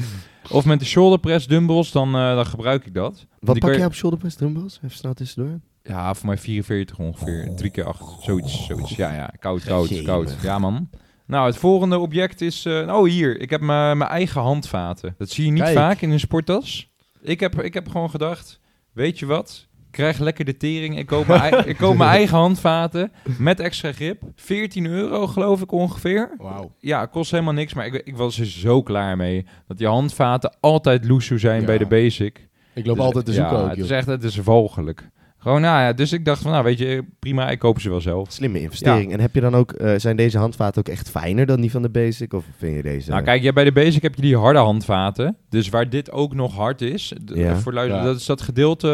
[0.51, 3.25] of met de shoulder press dumbbells, dan, dan gebruik ik dat.
[3.39, 4.75] Wat Die pak je- op shoulder press dumbbells?
[4.84, 5.60] Even snel tussendoor.
[5.84, 7.55] Ja, voor mij 44 ongeveer.
[7.55, 8.03] Drie keer acht.
[8.22, 8.96] Zoiets, zoiets.
[8.96, 9.31] Ja, ja.
[9.39, 10.36] Koud, koud, koud.
[10.41, 10.89] Ja, man.
[11.27, 12.65] Nou, het volgende object is...
[12.65, 13.39] eh, oh, hier.
[13.41, 15.15] Ik heb mijn eigen handvaten.
[15.17, 15.75] Dat zie je niet Kijk.
[15.75, 16.89] vaak in een sporttas.
[17.22, 18.60] Ik heb, ik heb gewoon gedacht...
[18.93, 19.67] Weet je wat?
[19.86, 20.98] Ik krijg lekker de tering.
[20.98, 24.22] Ik koop mijn, ik koop mijn eigen handvaten met extra grip.
[24.36, 26.31] 14 euro, geloof ik ongeveer.
[26.38, 26.72] Wauw.
[26.79, 27.74] Ja, kost helemaal niks.
[27.74, 29.45] Maar ik, ik was er zo klaar mee.
[29.67, 31.65] Dat die handvaten altijd loesoe zijn Ja.
[31.65, 32.47] bij de basic.
[32.73, 35.10] Ik loop Dus, altijd te zoeken ja, ook, het is echt, het is walgelijk.
[35.39, 38.02] Gewoon, nou ja, dus ik dacht van, nou weet je, prima, ik koop ze wel
[38.02, 38.32] zelf.
[38.32, 39.13] Slimme investering.
[39.13, 41.82] En heb je dan ook, eh, zijn deze handvaten ook echt fijner dan die van
[41.82, 42.34] de basic?
[42.34, 43.10] Of vind je deze...
[43.10, 45.38] Nou kijk, ja, bij de basic heb je die harde handvaten.
[45.50, 47.56] Dus waar dit ook nog hard is, Ja.
[47.58, 48.04] voor luister, Ja.
[48.06, 48.89] dat is dat gedeelte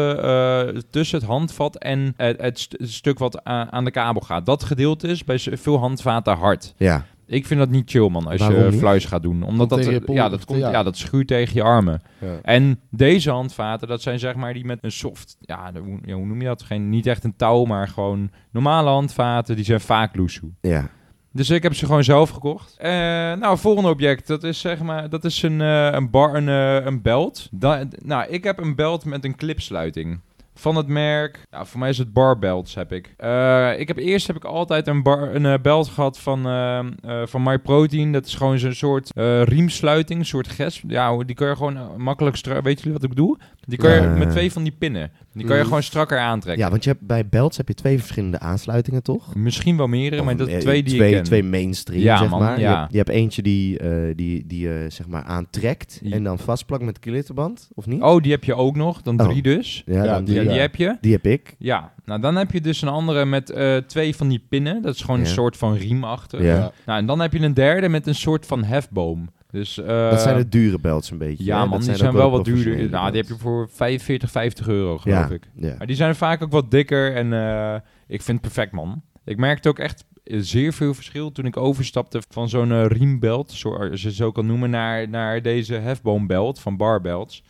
[0.74, 4.46] eh, tussen het handvat en het, het st- stuk wat aan de kabel gaat.
[4.46, 6.74] Dat gedeelte is bij veel handvaten hard.
[6.76, 7.04] Ja.
[7.26, 8.78] Ik vind dat niet chill, man, als Waarom je niet?
[8.78, 9.42] fluis gaat doen.
[9.42, 10.70] Omdat Komt dat, tegen je pol- ja, dat, komt, ja.
[10.70, 12.02] ja, dat schuurt tegen je armen.
[12.18, 12.38] Ja.
[12.42, 16.14] En deze handvaten, dat zijn zeg maar die met een soft, ja, de- hoe, ja,
[16.14, 16.62] hoe noem je dat?
[16.62, 20.50] Geen, niet echt een touw, maar gewoon normale handvaten, die zijn vaak loesoe.
[20.60, 20.88] Ja.
[21.32, 22.74] Dus ik heb ze gewoon zelf gekocht.
[22.78, 22.90] Eh,
[23.32, 26.84] nou, volgende object, dat is zeg maar, dat is een, eh, een bar, een, eh,
[26.86, 27.48] een belt.
[27.50, 30.20] Da- nou, ik heb een belt met een clipsluiting.
[30.56, 33.14] Van het merk, nou, voor mij is het barbelts heb ik.
[33.16, 37.22] Eh, ik heb eerst heb ik altijd een, bar, een eh, belt gehad van, eh
[37.24, 38.12] van MyProtein.
[38.12, 40.82] Dat is gewoon zo'n soort eh, riemsluiting, een soort gesp.
[40.86, 42.62] Ja, die kun je gewoon makkelijk strak.
[42.64, 43.36] Weet jullie wat ik bedoel?
[43.66, 45.10] Die kan je met twee van die pinnen.
[45.32, 45.68] Die kan je Mhm.
[45.68, 46.64] gewoon strakker aantrekken.
[46.64, 49.34] ja, want je hebt, bij belts heb je twee verschillende aansluitingen, toch?
[49.34, 51.24] Misschien wel meerdere, maar dat twee die twee, ik ken.
[51.24, 52.54] twee mainstream, Ja, zeg man, maar.
[52.56, 52.78] Je, ja.
[52.80, 56.82] hebt, je hebt eentje die, eh, die, die je zeg maar aantrekt en dan vastplakt
[56.82, 58.02] met glitterband, of niet?
[58.02, 59.02] Oh, die heb je ook nog.
[59.02, 59.28] Dan Oh.
[59.28, 59.82] drie dus.
[59.86, 60.96] ja, ja, dan die- die, heb je.
[61.00, 61.54] die heb ik.
[61.58, 64.82] Ja, nou dan heb je dus een andere met eh, twee van die pinnen.
[64.82, 66.40] Dat is gewoon een soort van riemachtig.
[66.40, 66.56] Ja.
[66.56, 66.72] Ja.
[66.86, 69.28] Nou, en dan heb je een derde met een soort van hefboom.
[69.50, 71.44] Dus, eh, dat zijn de dure belts een beetje.
[71.44, 71.66] Ja hè?
[71.66, 72.90] man, Dat die zijn wel wat duurder.
[72.90, 75.50] Nou, die heb je voor 45, 50 euro geloof ik.
[75.54, 75.74] Ja.
[75.78, 77.74] Maar die zijn vaak ook wat dikker en eh,
[78.06, 79.02] ik vind het perfect man.
[79.24, 84.12] Ik merkte ook echt zeer veel verschil toen ik overstapte van zo'n riembelt, zoals je
[84.12, 87.42] zo kan noemen, naar, naar deze hefboombelt van barbelts.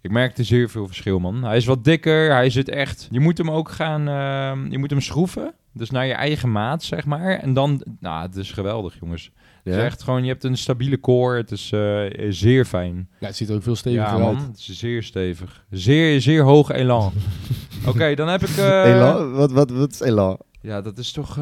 [0.00, 1.44] Ik merkte zeer veel verschil, man.
[1.44, 3.08] Hij is wat dikker, hij zit echt...
[3.10, 4.08] Je moet hem ook gaan...
[4.08, 7.38] ehm, je moet hem schroeven, dus naar je eigen maat, zeg maar.
[7.38, 7.82] En dan...
[8.00, 9.30] Nou, het is geweldig, jongens.
[9.64, 9.80] Het Ja?
[9.80, 10.22] is echt gewoon...
[10.24, 13.08] Je hebt een stabiele core, het is eh, zeer fijn.
[13.20, 14.36] Ja, het ziet er ook veel steviger Ja, man.
[14.36, 14.46] uit.
[14.46, 15.64] Het is zeer stevig.
[15.70, 17.12] Zeer, zeer hoog elan.
[17.88, 18.56] Oké, dan heb ik...
[18.56, 19.32] eh, Elan?
[19.32, 20.38] Wat, wat, wat is Elan?
[20.66, 21.38] Ja, dat is toch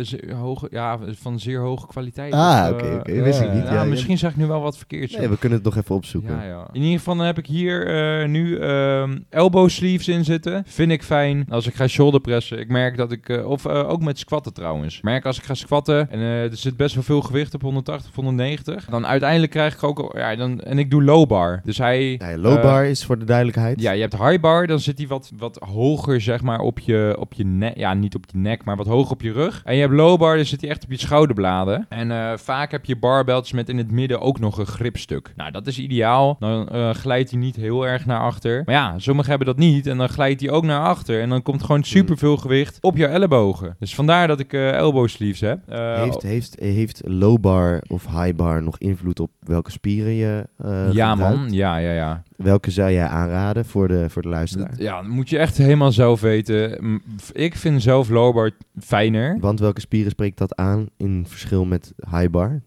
[0.00, 2.32] zeer hoge, ja, van zeer hoge kwaliteit.
[2.32, 3.22] Ah, oké, eh, oké.
[3.22, 3.64] Wist ik niet.
[3.64, 5.18] Ja, Ja, misschien zeg ik nu wel wat verkeerd.
[5.18, 6.34] Nee, we kunnen het nog even opzoeken.
[6.34, 6.68] Ja, ja.
[6.72, 10.62] In ieder geval dan heb ik hier eh, nu ehm, elbow sleeves in zitten.
[10.66, 11.46] Vind ik fijn.
[11.48, 12.58] Als ik ga shoulder pressen.
[12.58, 13.42] Ik merk dat ik...
[13.44, 14.96] of ook met squatten trouwens.
[14.96, 18.08] Ik merk als ik ga squatten en er zit best wel veel gewicht op 180
[18.08, 18.84] of 190.
[18.84, 20.12] Dan uiteindelijk krijg ik ook...
[20.16, 21.60] Ja, dan, en ik doe low bar.
[21.64, 22.12] Dus hij...
[22.18, 23.80] Ja, low bar is voor de duidelijkheid.
[23.80, 27.16] ja, je hebt high bar, dan zit hij wat, wat hoger, zeg maar, op je,
[27.18, 27.76] op je nek.
[27.76, 29.62] Ja, niet op je nek nek, maar wat hoog op je rug.
[29.64, 31.86] En je hebt low bar, dan zit hij echt op je schouderbladen.
[31.88, 35.32] En eh, vaak heb je barbelts met in het midden ook nog een gripstuk.
[35.36, 36.36] Nou, dat is ideaal.
[36.38, 38.62] Dan eh, glijdt hij niet heel erg naar achter.
[38.64, 39.86] Maar ja, sommigen hebben dat niet.
[39.86, 41.20] En dan glijdt hij ook naar achter.
[41.20, 43.76] En dan komt gewoon superveel gewicht op je ellebogen.
[43.78, 45.58] Dus vandaar dat ik eh elbow sleeves heb.
[45.72, 50.92] Heeft, heeft, heeft low bar of high bar nog invloed op welke spieren je eh
[50.92, 51.38] ja, gebruikt?
[51.38, 51.52] man.
[51.52, 52.22] Ja, ja, ja.
[52.36, 54.70] Welke zou jij aanraden voor de, voor de luisteraar?
[54.70, 57.00] Dat- ja, dat moet je echt helemaal zelf weten.
[57.32, 58.50] Ik vind zelf low bar
[58.80, 59.36] fijner.
[59.40, 62.60] Want welke spieren spreekt dat aan in verschil met high bar?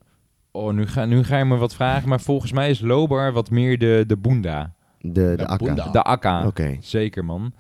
[0.52, 2.10] Oh, nu ga, nu ga je me wat vragen.
[2.10, 4.74] Maar volgens mij is low bar wat meer de, de boenda.
[5.00, 5.66] De, de Ja, akka.
[5.66, 5.90] Bunda.
[5.92, 6.46] De akka.
[6.46, 6.78] Oké.
[6.80, 7.54] Zeker, man.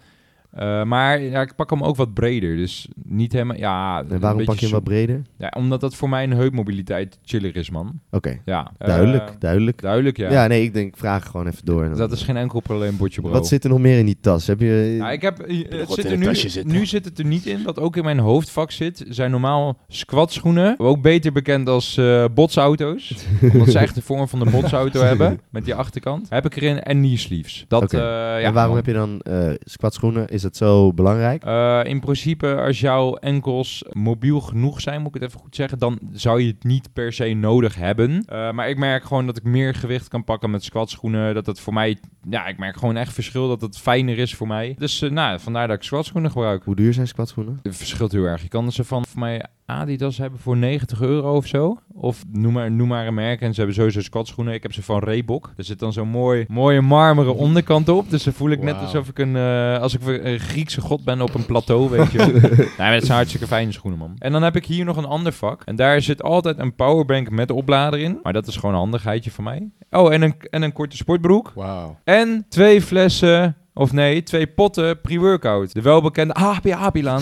[0.55, 2.55] Eh, maar ja, ik pak hem ook wat breder.
[2.55, 3.57] Dus niet helemaal...
[3.57, 5.21] Ja, En waarom pak je hem wat breder?
[5.37, 7.99] Ja, omdat dat voor mij een heupmobiliteit chiller is, man.
[8.11, 8.71] Oké, Ja.
[8.77, 9.81] duidelijk, Eh, duidelijk.
[9.81, 10.31] duidelijk, ja.
[10.31, 10.47] Ja.
[10.47, 11.95] nee, ik denk, vraag gewoon even door.
[11.95, 13.31] Dat is geen enkel probleem, botje bro.
[13.31, 14.47] Wat zit er nog meer in die tas?
[14.47, 14.95] Heb je...
[14.97, 16.67] Ja, ik heb, eh, het wat zit er nu, zitten.
[16.71, 17.63] nu zit het er niet in.
[17.63, 20.75] Wat ook in mijn hoofdvak zit, zijn normaal squatschoenen.
[20.79, 23.15] Ook beter bekend als eh, botsauto's.
[23.53, 25.39] omdat ze echt de vorm van de botsauto hebben.
[25.49, 26.29] Met die achterkant.
[26.29, 27.65] Heb ik erin en knee sleeves.
[27.67, 28.83] Dat, eh, ja, en waarom man.
[28.83, 30.27] heb je dan eh squatschoenen?
[30.27, 31.43] Is dat zo belangrijk?
[31.43, 35.79] Eh, in principe, als jouw enkels mobiel genoeg zijn, moet ik het even goed zeggen,
[35.79, 38.25] dan zou je het niet per se nodig hebben.
[38.25, 41.33] Eh, maar ik merk gewoon dat ik meer gewicht kan pakken met squatschoenen.
[41.33, 41.97] Dat het voor mij,
[42.29, 44.75] ja, ik merk gewoon echt verschil dat het fijner is voor mij.
[44.77, 46.63] Dus eh, nou, vandaar dat ik squatschoenen gebruik.
[46.63, 47.59] Hoe duur zijn squatschoenen?
[47.63, 48.41] Het verschilt heel erg.
[48.41, 51.77] Je kan ze van voor mij Adidas hebben voor 90 euro of zo.
[51.93, 53.41] Of noem maar, noem maar een merk.
[53.41, 54.53] En ze hebben sowieso squatschoenen.
[54.53, 55.53] Ik heb ze van Reebok.
[55.57, 58.09] Er zit dan zo'n mooi, mooie marmeren onderkant op.
[58.09, 61.21] Dus dan voel ik net alsof ik een, eh, als ik een Griekse god ben
[61.21, 62.17] op een plateau, weet je.
[62.41, 64.15] nee, maar het zijn hartstikke fijne schoenen, man.
[64.19, 65.61] En dan heb ik hier nog een ander vak.
[65.63, 68.19] En daar zit altijd een powerbank met oplader in.
[68.23, 69.69] Maar dat is gewoon een handigheidje voor mij.
[69.89, 71.51] Oh, en een, en een korte sportbroek.
[71.55, 71.97] Wauw.
[72.03, 75.73] En twee flessen, of nee, twee potten pre-workout.
[75.73, 77.21] De welbekende AB Apilan,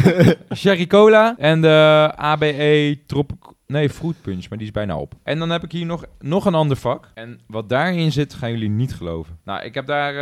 [0.56, 3.36] Sherry Cola en de ABE Tropic...
[3.66, 5.14] Nee, Fruit Punch, maar die is bijna op.
[5.22, 7.10] En dan heb ik hier nog, nog een ander vak.
[7.14, 9.38] En wat daarin zit, gaan jullie niet geloven.
[9.44, 10.14] Nou, ik heb daar,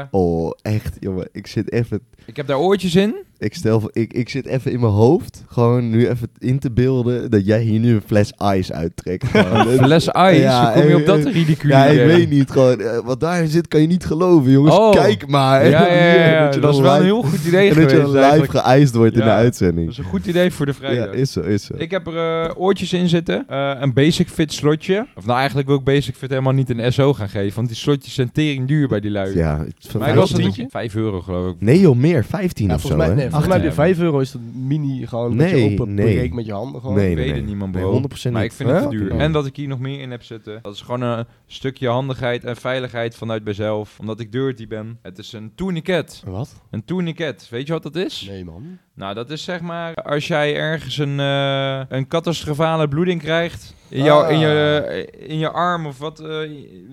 [0.00, 1.28] eh, Oh, echt, jongen.
[1.32, 2.00] Ik zit even...
[2.30, 3.14] ik heb daar oortjes in.
[3.38, 7.30] Ik stel ik, ik zit even in mijn hoofd, gewoon nu even in te beelden
[7.30, 9.26] dat jij hier nu een fles ice uittrekt.
[9.82, 12.50] Fles ice, Ja, hoe kom je op dat ridicule Ja, ik weet niet.
[12.50, 14.74] Gewoon, eh, wat daarin zit kan je niet geloven, jongens.
[14.76, 14.92] Oh.
[14.92, 15.68] Kijk maar.
[15.68, 16.48] Ja, ja, ja, ja.
[16.60, 19.12] Dat is wel een heel goed idee En dat je geweest dan live geëist wordt
[19.12, 19.30] in de Ja.
[19.34, 19.88] Dat uitzending.
[19.90, 21.14] is een goed idee voor de Ja, vrijdag.
[21.14, 21.74] is zo, is zo.
[21.76, 22.16] Ik heb er
[22.46, 23.44] eh, oortjes in zitten.
[23.48, 25.06] eh, een basic fit slotje.
[25.16, 27.54] Of nou, eigenlijk wil ik basic fit helemaal niet een SO gaan geven.
[27.56, 29.36] Want die slotjes zijn tering duur bij die lui.
[29.36, 29.56] ja,
[29.98, 30.62] maar was het vijftien.
[30.62, 30.72] niet.
[30.72, 31.56] 5 euro geloof ik.
[31.60, 32.19] Nee joh, meer.
[32.24, 32.88] 15 Ja, of zo.
[32.88, 33.20] volgens mij, hè?
[33.22, 35.72] nee, volgens mij heb je Ach, 5 euro is dat mini gewoon dat Nee, je
[35.72, 36.14] open nee.
[36.14, 36.96] breekt met je handen gewoon.
[36.96, 37.40] Nee, ik nee, weet nee.
[37.40, 38.28] het niet, man, Nee, bro.
[38.28, 39.16] 100% maar ik vind het duur.
[39.16, 40.58] En dat ik hier nog meer in heb zitten.
[40.62, 43.96] Dat is gewoon een stukje handigheid en veiligheid vanuit mezelf.
[44.00, 44.98] Omdat ik dirty ben.
[45.02, 46.22] Het is een tourniquet.
[46.26, 46.60] Wat?
[46.70, 47.48] Een tourniquet.
[47.50, 48.26] Weet je wat dat is?
[48.30, 48.78] Nee, man.
[48.94, 53.74] Nou, dat is zeg maar als jij ergens een, eh, een catastrofale bloeding krijgt.
[53.90, 55.28] In, jouw, in, je, Ah.
[55.30, 56.36] in je arm of wat, eh,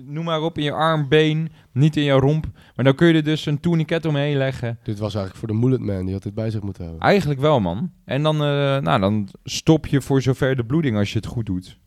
[0.06, 2.46] noem maar op, in je arm, been, niet in je romp.
[2.76, 4.78] Maar dan kun je er dus een tourniquet omheen leggen.
[4.82, 7.00] Dit was eigenlijk voor de mullet man, die had dit bij zich moeten hebben.
[7.02, 7.90] Eigenlijk wel, man.
[8.04, 11.46] En dan, eh, nou, dan stop je voor zover de bloeding als je het goed
[11.46, 11.78] doet.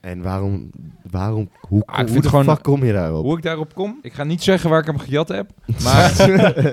[0.00, 0.70] En waarom,
[1.10, 3.24] waarom, hoe, Ah, ik hoe vind de gewoon- fuck kom je daarop?
[3.24, 3.98] Hoe ik daarop kom?
[4.02, 5.50] Ik ga niet zeggen waar ik hem gejat heb.
[5.84, 6.14] Maar,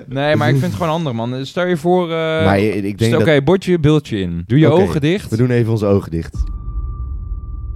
[0.08, 1.46] nee, maar ik vind het gewoon handig, man.
[1.46, 3.44] Stel je voor, eh je- denk Oké, dat...
[3.44, 4.44] bordje, beeldje in.
[4.48, 5.30] Doe je ogen dicht.
[5.30, 6.44] We doen even onze ogen dicht.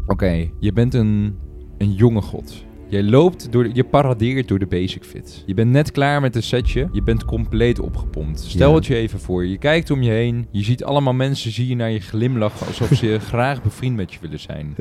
[0.07, 1.37] Oké, je bent een,
[1.77, 2.63] een jonge god.
[2.89, 5.43] Jij loopt door, de- je paradeert door de basic fit.
[5.45, 6.89] Je bent net klaar met een setje.
[6.91, 8.39] Je bent compleet opgepompt.
[8.39, 8.75] Stel Ja.
[8.75, 9.45] het je even voor.
[9.45, 10.47] Je kijkt om je heen.
[10.51, 14.19] Je ziet allemaal mensen zie je naar je glimlachen alsof ze graag bevriend met je
[14.21, 14.75] willen zijn.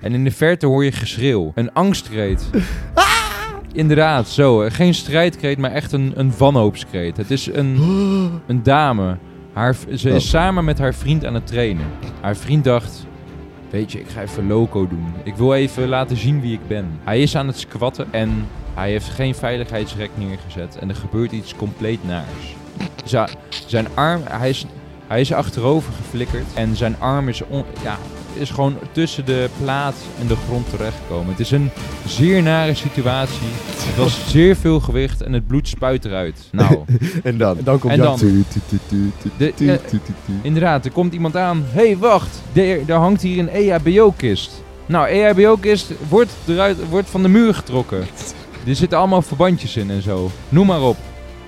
[0.00, 1.52] en in de verte hoor je geschreeuw.
[1.54, 2.50] Een angstkreet.
[3.72, 4.58] Inderdaad, zo.
[4.68, 7.16] Geen strijdkreet, maar echt een, een wanhoopskreet.
[7.16, 7.76] Het is een,
[8.46, 9.16] een dame.
[9.52, 10.28] Haar, ze is Oh.
[10.30, 11.86] samen met haar vriend aan het trainen.
[12.20, 13.05] Haar vriend dacht...
[13.70, 15.14] Weet je, ik ga even loco doen.
[15.22, 17.00] Ik wil even laten zien wie ik ben.
[17.04, 20.78] Hij is aan het squatten en hij heeft geen veiligheidsrek neergezet.
[20.80, 22.54] En er gebeurt iets compleet naars.
[23.66, 24.66] Zijn arm, hij is,
[25.06, 26.44] hij is achterover geflikkerd.
[26.54, 27.98] En zijn arm is, on- ja,
[28.36, 31.30] is gewoon tussen de plaat en de grond terechtgekomen.
[31.30, 31.70] Het is een
[32.06, 33.46] zeer nare situatie.
[33.76, 36.48] Het was zeer veel gewicht en het bloed spuit eruit.
[36.52, 36.78] Nou,
[37.22, 37.58] En dan?
[37.58, 38.18] En dan komt En dan?
[39.38, 40.34] De- eh.
[40.42, 41.64] Inderdaad, er komt iemand aan.
[41.70, 42.42] Hé, hey, wacht.
[42.52, 44.62] Er, er hangt hier een EHBO-kist.
[44.86, 48.06] Nou, EHBO-kist wordt, eruit, wordt van de muur getrokken.
[48.66, 50.30] Er zitten allemaal verbandjes in en zo.
[50.48, 50.96] Noem maar op.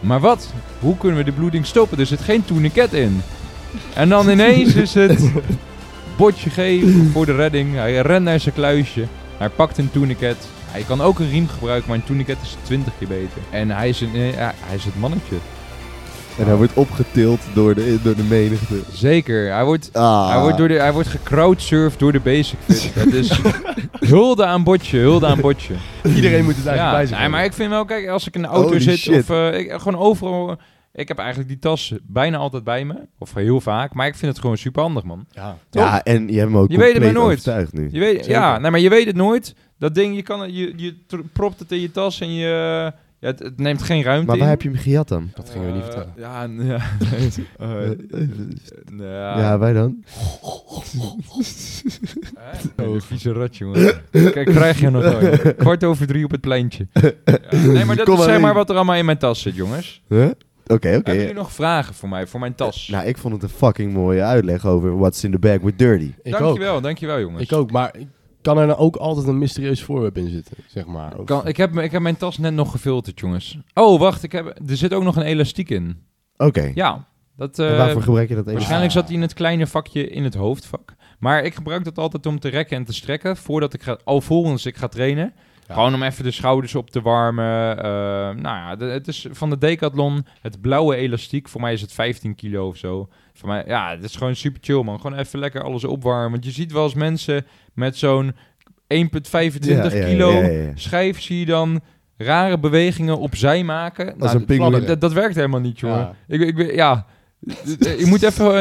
[0.01, 0.49] Maar wat?
[0.81, 1.99] Hoe kunnen we de bloeding stoppen?
[1.99, 3.23] Er zit geen tourniquet in.
[3.95, 5.21] En dan ineens is het
[6.19, 7.75] botje geven voor de redding.
[7.75, 9.05] Hij rent naar zijn kluisje.
[9.37, 10.37] Hij pakt een tourniquet.
[10.67, 13.41] Hij kan ook een riem gebruiken, maar een tourniquet is 20 keer beter.
[13.51, 15.37] En hij is, een, eh, hij is het mannetje.
[16.39, 18.75] En hij wordt opgetild door de, door de menigte.
[18.93, 19.53] Zeker.
[19.53, 20.29] Hij wordt, Ah.
[20.31, 22.93] hij wordt, door de, hij wordt gecrowdsurfd door de basic fit.
[23.05, 23.41] Dat is
[24.01, 25.75] hulde aan botje, hulde aan botje.
[26.15, 28.35] Iedereen moet het eigenlijk Ja, bij zich nee, maar ik vind wel, kijk, als ik
[28.35, 29.19] in de auto Holy zit shit.
[29.19, 30.57] of eh, ik, gewoon overal...
[30.99, 32.95] Ik heb eigenlijk die tas bijna altijd bij me.
[33.19, 33.95] Of heel vaak.
[33.95, 35.27] Maar ik vind het gewoon super handig, man.
[35.31, 35.59] Ja.
[35.71, 37.27] Ja, en je hebt hem ook Je weet het maar nooit.
[37.39, 37.89] overtuigd nu.
[37.93, 38.31] Je weet, Zeker.
[38.31, 39.55] ja, nee, maar je weet het nooit.
[39.79, 40.97] Dat ding, je, kan, je, je
[41.33, 42.93] propt het in je tas en je...
[43.21, 44.41] Ja, het, het neemt geen ruimte Maar in.
[44.41, 45.31] waar heb je hem gehad dan?
[45.35, 46.13] Dat gingen we niet Eh, vertellen.
[46.17, 46.81] Ja, ja.
[47.67, 47.91] Eh,
[48.99, 49.39] ja.
[49.39, 50.05] Ja, wij dan?
[52.77, 54.01] De vieze rat, jongen.
[54.11, 55.39] Kijk, krijg je nog wel.
[55.57, 56.87] Kwart over drie op het pleintje.
[56.93, 57.11] Ja,
[57.51, 59.55] Nee, maar dat Kom is maar zeg maar wat er allemaal in mijn tas zit,
[59.55, 60.03] jongens.
[60.09, 60.31] Huh?
[60.69, 60.89] Oké, oké.
[60.89, 62.89] Hebben jullie nog vragen voor mij, voor mijn tas?
[62.89, 66.13] Nou, ik vond het een fucking mooie uitleg over what's in the bag with dirty.
[66.23, 66.41] Ik ook.
[66.41, 67.43] dankjewel, dankjewel, jongens.
[67.43, 67.95] Ik ook, maar
[68.43, 71.19] kan er dan ook altijd een mysterieus voorwerp in zitten, zeg maar?
[71.19, 73.59] Of- Kan, ik, heb, ik heb mijn tas net nog gefilterd, jongens.
[73.75, 76.03] Oh, wacht, ik heb, er zit ook nog een elastiek in.
[76.37, 76.71] Oké.
[76.75, 77.59] Ja, dat...
[77.59, 78.57] En eh, waarvoor gebruik je dat even?
[78.57, 78.97] Waarschijnlijk Ah.
[78.99, 80.95] zat hij in het kleine vakje in het hoofdvak.
[81.19, 84.67] Maar ik gebruik dat altijd om te rekken en te strekken voordat ik ga, alvorens
[84.67, 85.33] ik ga trainen.
[85.69, 85.75] Ja.
[85.75, 87.77] Gewoon om even de schouders op te warmen.
[87.79, 87.85] Eh,
[88.43, 91.49] nou ja, de- het is van de Decathlon het blauwe elastiek.
[91.49, 93.09] Voor mij is het 15 kilo of zo.
[93.35, 95.01] Voor mij, ja, het is gewoon super chill man.
[95.01, 96.31] Gewoon even lekker alles opwarmen.
[96.31, 98.35] Want je ziet wel eens mensen met zo'n
[98.87, 100.71] 1,25 Ja, ja, kilo ja, ja, ja.
[100.75, 101.81] schijf zie je dan
[102.17, 104.07] rare bewegingen opzij maken.
[104.07, 104.87] Nou, een dat- pinguïn.
[104.87, 105.99] dat, dat werkt helemaal niet, jongen.
[105.99, 106.15] Ja.
[106.27, 107.07] Ik, ik, weet- ja.
[107.79, 108.55] Je moet even.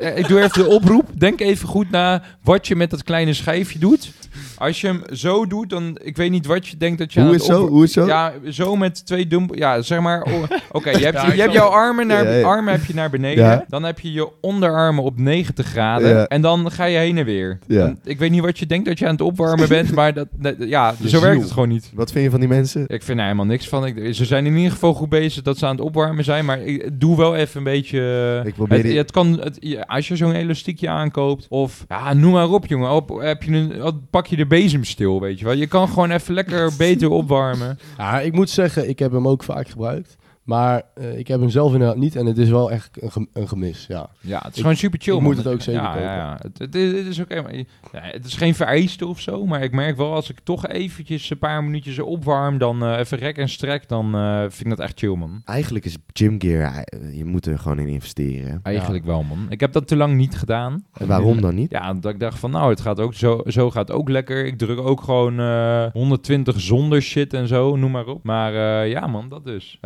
[0.00, 1.08] eh, ik doe even de oproep.
[1.18, 4.12] Denk even goed na wat je met dat kleine schijfje doet.
[4.58, 5.98] Als je hem zo doet, dan.
[6.02, 7.20] Ik weet niet wat je denkt dat je.
[7.20, 7.68] Hoe aan is het zo?
[7.68, 8.06] Hoe is zo?
[8.06, 9.54] Ja, zo met twee dump.
[9.54, 10.22] Ja, zeg maar.
[10.22, 12.46] oh, Oké, je hebt, Ja, je, ik je hebt jouw armen naar, Ja, ja.
[12.46, 13.44] armen heb je naar beneden.
[13.44, 13.64] Ja.
[13.68, 16.08] Dan heb je je onderarmen op 90 graden.
[16.08, 16.26] Ja.
[16.26, 17.58] En dan ga je heen en weer.
[17.68, 19.92] En ik weet niet wat je denkt dat je aan het opwarmen bent.
[20.00, 21.90] Maar dat, dat- ja, zo werkt het gewoon niet.
[21.94, 22.84] Wat vind je van die mensen?
[22.86, 23.86] Ik vind er helemaal niks van.
[23.86, 26.44] Ik, ze zijn in ieder geval goed bezig dat ze aan het opwarmen zijn.
[26.44, 28.42] Maar ik doe wel even een beetje...
[28.44, 31.46] Ik probeer het, die- het kan, het, als je zo'n elastiekje aankoopt...
[31.48, 32.90] Of, ja, noem maar op, jongen.
[32.90, 35.54] Op, heb je een, op- pak je de bezemstil, weet je wel.
[35.54, 37.78] Je kan gewoon even lekker beter opwarmen.
[37.98, 40.16] Ja, ik moet zeggen, ik heb hem ook vaak gebruikt.
[40.50, 43.28] Maar eh, ik heb hem zelf inderdaad niet en het is wel echt een, gem-
[43.32, 44.08] een gemis, ja.
[44.20, 45.22] Ja, het is Ik- gewoon super chill, man.
[45.22, 46.02] moet het ook zeker ja, kopen.
[46.02, 46.38] Ja, ja.
[46.42, 47.54] Het, het, is- het is oké, maar...
[47.54, 49.46] Ja, het is geen vereiste of zo.
[49.46, 52.58] Maar ik merk wel, als ik toch eventjes een paar minuutjes opwarm...
[52.58, 55.42] Dan eh, even rek en strek, dan eh, vind ik dat echt chill, man.
[55.44, 58.60] Eigenlijk is gymgear, je moet er gewoon in investeren.
[58.62, 59.46] Eigenlijk wel, man.
[59.48, 60.84] Ik heb dat te lang niet gedaan.
[60.92, 61.70] En waarom dan niet?
[61.70, 64.44] Ja, dat ik dacht van, nou, het gaat ook zo, zo gaat het ook lekker.
[64.46, 68.24] Ik druk ook gewoon eh 120 zonder shit en zo, noem maar op.
[68.24, 69.78] Maar eh, ja, man, dat dus.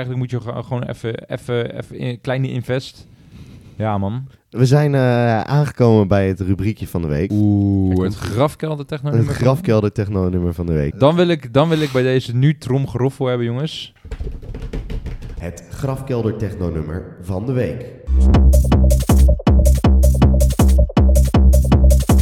[0.00, 3.06] Eigenlijk moet je gewoon even, even, even een kleine invest.
[3.76, 4.28] Ja, man.
[4.50, 7.30] We zijn eh, aangekomen bij het rubriekje van de week.
[7.32, 10.98] Oeh, het grafkelder techno Het grafkelder techno nummer van de week.
[10.98, 13.92] Dan wil, ik, dan wil ik bij deze nu tromgeroffel hebben, jongens.
[15.38, 17.86] Het grafkelder techno nummer van de week.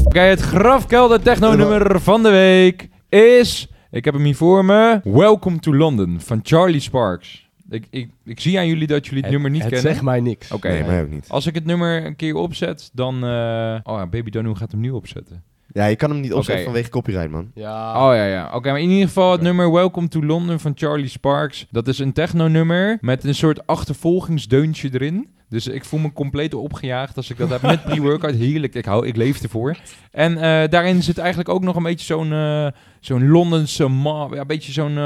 [0.04, 3.72] Oké, het grafkelder techno nummer van de week is...
[3.90, 5.00] Ik heb hem hier voor me.
[5.04, 7.47] Welcome to London van Charlie Sparks.
[7.70, 9.90] Ik, ik, ik zie aan jullie dat jullie het, nummer niet het kennen.
[9.90, 10.52] zegt mij niks.
[10.52, 11.28] Oké, nee, mij ook niet.
[11.28, 13.14] Als ik het nummer een keer opzet, dan...
[13.24, 15.42] eh, Oh ja, Baby Danu gaat hem nu opzetten.
[15.72, 17.50] Ja, je kan hem niet opzetten vanwege copyright, man.
[17.54, 18.50] Ja, Oh ja, ja.
[18.54, 21.66] Oké, maar in ieder geval het nummer Welcome to London van Charlie Sparks.
[21.70, 25.28] Dat is een techno-nummer met een soort achtervolgingsdeuntje erin.
[25.48, 28.35] Dus ik voel me compleet opgejaagd als ik dat heb met pre-workout.
[28.44, 29.76] Heerlijk, ik, hou, ik leef ervoor.
[30.11, 32.66] En eh, daarin zit eigenlijk ook nog een beetje zo'n eh,
[33.00, 34.28] zo'n Londense ma...
[34.33, 34.98] Ja, een beetje zo'n...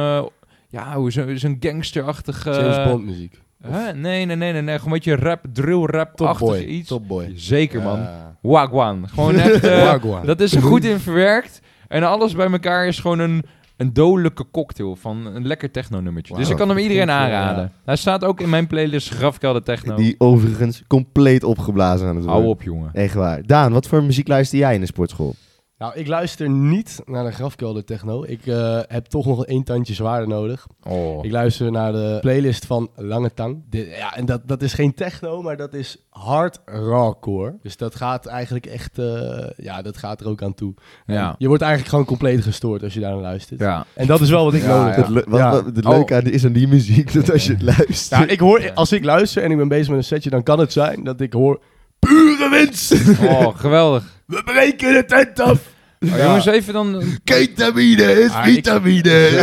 [0.72, 2.46] ja, hoe- zo- zo'n gangsterachtig...
[2.46, 3.40] eh, James Bond muziek.
[3.66, 3.72] Huh?
[3.94, 4.78] Nee, nee, nee, nee, nee.
[4.78, 6.58] Gewoon een beetje rap, drill rap-achtig Topboy.
[6.64, 6.88] iets.
[6.88, 7.32] Topboy.
[7.34, 7.98] Zeker, man.
[7.98, 8.36] Ja.
[8.42, 9.08] Wagwan.
[9.08, 9.64] Gewoon echt...
[9.68, 10.26] eh, Wagwan.
[10.26, 11.60] dat is er goed in verwerkt.
[11.88, 13.42] En alles bij elkaar is gewoon een,
[13.76, 16.34] een dodelijke cocktail van een lekker techno-nummertje.
[16.36, 17.72] Dus ik kan hem iedereen eh, aanraden.
[17.84, 19.94] Hij staat ook in mijn playlist Grafkelder Techno.
[19.96, 22.42] Die overigens compleet opgeblazen aan het worden.
[22.42, 22.90] Hou op, jongen.
[22.92, 23.42] Echt waar.
[23.46, 25.34] Daan, wat voor muziek luister jij in de sportschool?
[25.82, 28.24] Nou, ik luister niet naar de grafkelder techno.
[28.26, 30.66] Ik eh, heb toch nog één tandje zwaarder nodig.
[30.82, 31.24] Oh.
[31.24, 33.62] Ik luister naar de playlist van Lange Tang.
[33.70, 37.56] Ja, en dat, dat is geen techno, maar dat is hard rawcore.
[37.62, 40.74] Dus dat gaat eigenlijk echt, eh, ja, dat gaat er ook aan toe.
[41.06, 41.34] Ja.
[41.38, 43.60] Je wordt eigenlijk gewoon compleet gestoord als je daar naar luistert.
[43.60, 43.86] Ja.
[43.94, 45.02] En dat is wel wat ik Ja, nodig ja.
[45.02, 45.04] heb.
[45.04, 45.50] Het, le- wat, Ja.
[45.50, 45.92] wat- het Oh.
[45.92, 48.10] leuke aan is aan die muziek dat als je het luistert...
[48.10, 50.58] Nou, ik hoor, als ik luister en ik ben bezig met een setje, dan kan
[50.58, 51.60] het zijn dat ik hoor...
[51.98, 52.92] Pure winst!
[53.20, 54.21] Oh, geweldig.
[54.32, 55.60] We breken de tent af!
[56.00, 57.02] Oh, Jongens, even dan...
[57.24, 59.10] Ketamine is Ah, ik- vitamine.
[59.10, 59.42] Ja,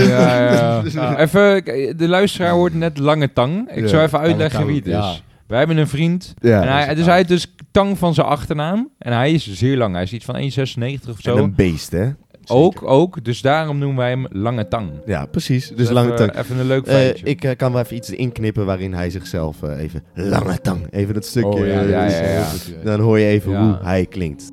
[0.52, 1.18] ja, ja.
[1.20, 1.64] Even,
[1.98, 3.70] de luisteraar hoort net Lange Tang.
[3.72, 4.92] Ik Ja, zou even uitleggen wie het is.
[4.92, 5.14] ja.
[5.48, 6.34] Wij hebben een vriend.
[6.40, 8.90] Ja, en hij, dus hij heeft dus Tang van zijn achternaam.
[9.00, 9.94] En hij is zeer lang.
[9.94, 11.36] Hij is iets van 1,96 of zo.
[11.38, 12.10] En een beest, hè?
[12.48, 13.24] Ook, ook.
[13.24, 14.90] Dus daarom noemen wij hem Lange Tang.
[15.06, 15.68] Ja, precies.
[15.70, 16.38] Dus even- lange tang.
[16.38, 17.26] Even een leuk Eh, feitje.
[17.26, 20.04] ik eh, kan wel even iets inknippen waarin hij zichzelf eh, even...
[20.14, 20.88] Lange tang.
[20.92, 21.50] Even dat stukje...
[21.50, 22.46] Oh, ja, eh, ja, ja.
[22.84, 23.64] Dan hoor je even Ja.
[23.64, 24.50] hoe hij klinkt.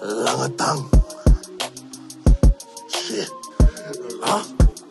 [0.00, 0.84] Lange tang.
[2.88, 3.32] Shit.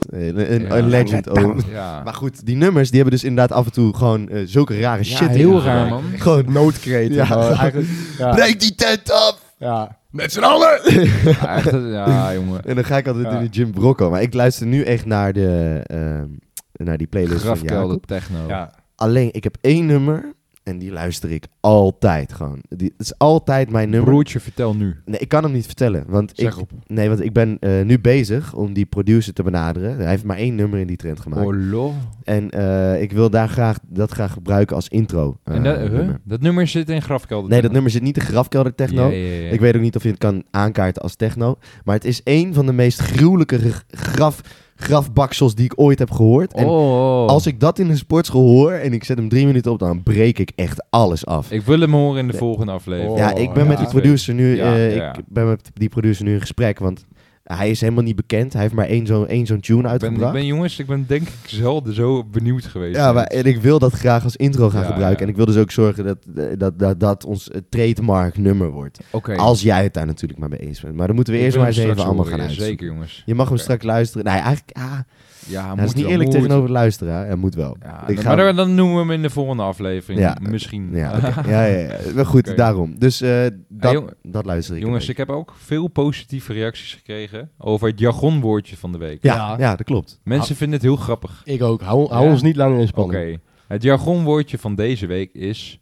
[0.10, 1.56] Eh, een, Ja, een legend ook.
[1.72, 2.02] Ja.
[2.04, 5.04] Maar goed, die nummers die hebben dus inderdaad af en toe gewoon eh, zulke rare
[5.04, 6.04] Ja, shit heel raar, man.
[6.18, 7.14] Gewoon Noodkreet.
[7.14, 7.28] Ja.
[7.28, 9.40] maar eigenlijk, ja, Breek die tent op!
[9.58, 9.98] ja.
[10.10, 10.80] Met z'n allen!
[11.24, 12.64] Ja, echt, ja, jongen.
[12.64, 13.38] En dan ga ik altijd Ja.
[13.40, 14.10] in de gym brokko.
[14.10, 16.28] Maar ik luister nu echt naar, de, ehm,
[16.74, 18.06] naar die playlist van Jacob.
[18.06, 18.38] techno.
[18.48, 18.72] Ja.
[18.96, 20.34] Alleen, ik heb één nummer
[20.66, 22.60] en die luister ik altijd gewoon.
[22.70, 24.10] Die, het is altijd mijn nummer.
[24.10, 24.96] Broertje, vertel nu.
[25.06, 26.04] Nee, ik kan hem niet vertellen.
[26.08, 26.72] Want ik, Zeg op.
[26.88, 29.96] nee, want ik ben eh, nu bezig om die producer te benaderen.
[29.98, 31.46] Hij heeft maar één nummer in die trend gemaakt.
[31.46, 31.94] Oh, lol.
[32.24, 35.38] En eh, ik wil daar graag, dat graag gebruiken als intro.
[35.44, 36.20] eh, En dat, nummer.
[36.24, 39.08] dat nummer zit in Grafkelder Nee, dat nummer zit niet in grafkelder techno.
[39.08, 39.50] Ja, ja, ja.
[39.52, 41.58] Ik weet ook niet of je het kan aankaarten als techno.
[41.84, 44.42] Maar het is één van de meest gruwelijke graf,
[44.76, 46.54] grafbaksels die ik ooit heb gehoord.
[46.54, 47.28] En Oh, oh.
[47.28, 50.04] als ik dat in een sportschool hoor en ik zet hem drie minuten op, dan
[50.04, 51.52] breek ik echt alles af.
[51.52, 53.12] Ik wil hem horen in de volgende aflevering.
[53.12, 53.70] Oh, ja, ik ben ja.
[53.70, 55.18] met die producer nu, Ja, eh, ja.
[55.18, 57.06] ik ben met die producer nu in gesprek, want
[57.46, 58.54] hij is helemaal niet bekend.
[58.54, 60.26] Hij heeft maar één zo'n één zo'n tune Ik ben, uitgebracht.
[60.36, 62.96] ik ben jongens, ik ben denk ik zelden zo benieuwd geweest.
[62.96, 65.18] ja, maar, en ik wil dat graag als intro gaan Ja, gebruiken.
[65.20, 65.24] ja.
[65.24, 66.18] En ik wil dus ook zorgen dat
[66.60, 69.00] dat, dat, dat ons trademark nummer wordt.
[69.12, 69.36] Oké.
[69.36, 70.96] Als jij het daar natuurlijk maar mee eens bent.
[70.96, 72.66] Maar dan moeten we Ik eerst maar eens even allemaal gaan uitzoeken.
[72.66, 73.24] Zeker jongens.
[73.26, 74.26] Je mag hem straks luisteren.
[74.26, 75.00] Nee, eigenlijk, ah,
[75.48, 76.38] Ja, dat moet is niet wel, eerlijk moet.
[76.38, 77.14] tegenover het luisteren.
[77.26, 77.78] Hij moet wel.
[77.82, 80.20] Ja, Ik dan- ga- maar dan, noemen we hem in de volgende aflevering.
[80.20, 80.90] Ja, Misschien.
[80.92, 81.50] Ja, oké.
[81.50, 81.98] ja, ja, ja.
[82.16, 82.56] Maar goed, Oké.
[82.58, 83.00] daarom.
[83.00, 84.82] Dus eh, dat, jong- dat luister ik.
[84.82, 89.24] Jongens, ik heb ook veel positieve reacties gekregen over het jargonwoordje van de week.
[89.24, 89.56] ja, Ja.
[89.58, 90.20] ja, dat klopt.
[90.24, 91.42] Mensen vinden het heel grappig.
[91.46, 91.82] Ik ook.
[91.82, 92.32] Hou, hou Ja?
[92.32, 92.88] ons niet langer in Oké.
[93.02, 93.40] spanning.
[93.68, 95.80] Het jargonwoordje van deze week is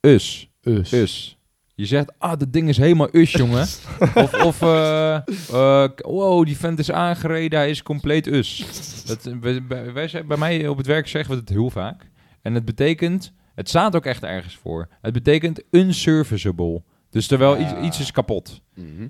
[0.00, 0.50] us.
[0.62, 0.92] Us.
[0.92, 1.38] Us.
[1.82, 3.66] Je zegt, ah, dat ding is helemaal us, jongen.
[4.14, 8.64] of, of eh, eh, wow, die vent is aangereden, hij is compleet us.
[9.06, 12.10] Dat, zeggen- bij mij op het werk zeggen we het heel vaak.
[12.42, 14.88] En het betekent, het staat ook echt ergens voor.
[15.00, 16.82] Het betekent unserviceable.
[17.12, 17.60] Dus terwijl Ja.
[17.60, 18.60] iets, iets is kapot.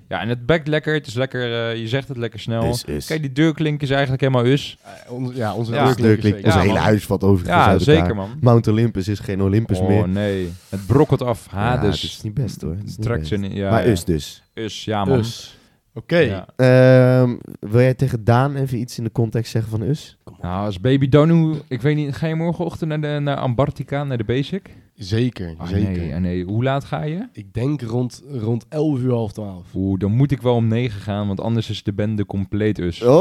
[0.09, 2.63] Ja, en het bekt lekker, het is lekker, eh, je zegt het lekker snel.
[2.69, 3.05] Is, is.
[3.05, 4.77] Kijk, die deurklink is eigenlijk helemaal us.
[4.81, 5.85] Eh, onze- ja, onze Ja.
[5.85, 8.15] deurklink is Deurklink, Ja, hele huis valt overigens Ja, uit zeker elkaar.
[8.15, 8.37] man.
[8.41, 10.07] Mount Olympus is geen Olympus oh meer.
[10.09, 11.47] nee, het brokkelt af.
[11.51, 12.01] Ja, Hades.
[12.01, 12.71] het is niet best hoor.
[12.75, 13.29] Het is niet Trekt best.
[13.29, 14.43] ze in, ja, maar us dus.
[14.53, 15.19] Us, ja man.
[15.19, 15.57] Us.
[15.95, 16.17] Oké.
[16.17, 16.45] Ja.
[16.55, 20.17] Ehm, wil jij tegen Daan even iets in de context zeggen van us?
[20.41, 24.17] Nou, als baby Danu, ik weet niet, ga je morgenochtend naar, de, naar Ambartica, naar
[24.17, 24.69] de Basic?
[24.95, 25.91] Zeker, Ah, zeker.
[26.01, 27.27] Nee, ah, nee, hoe laat ga je?
[27.33, 29.65] Ik denk rond, rond 11 uur, half 12.
[29.75, 33.01] Oeh, dan moet ik wel om 9 gaan, want anders is de bende compleet us.
[33.01, 33.11] Oh,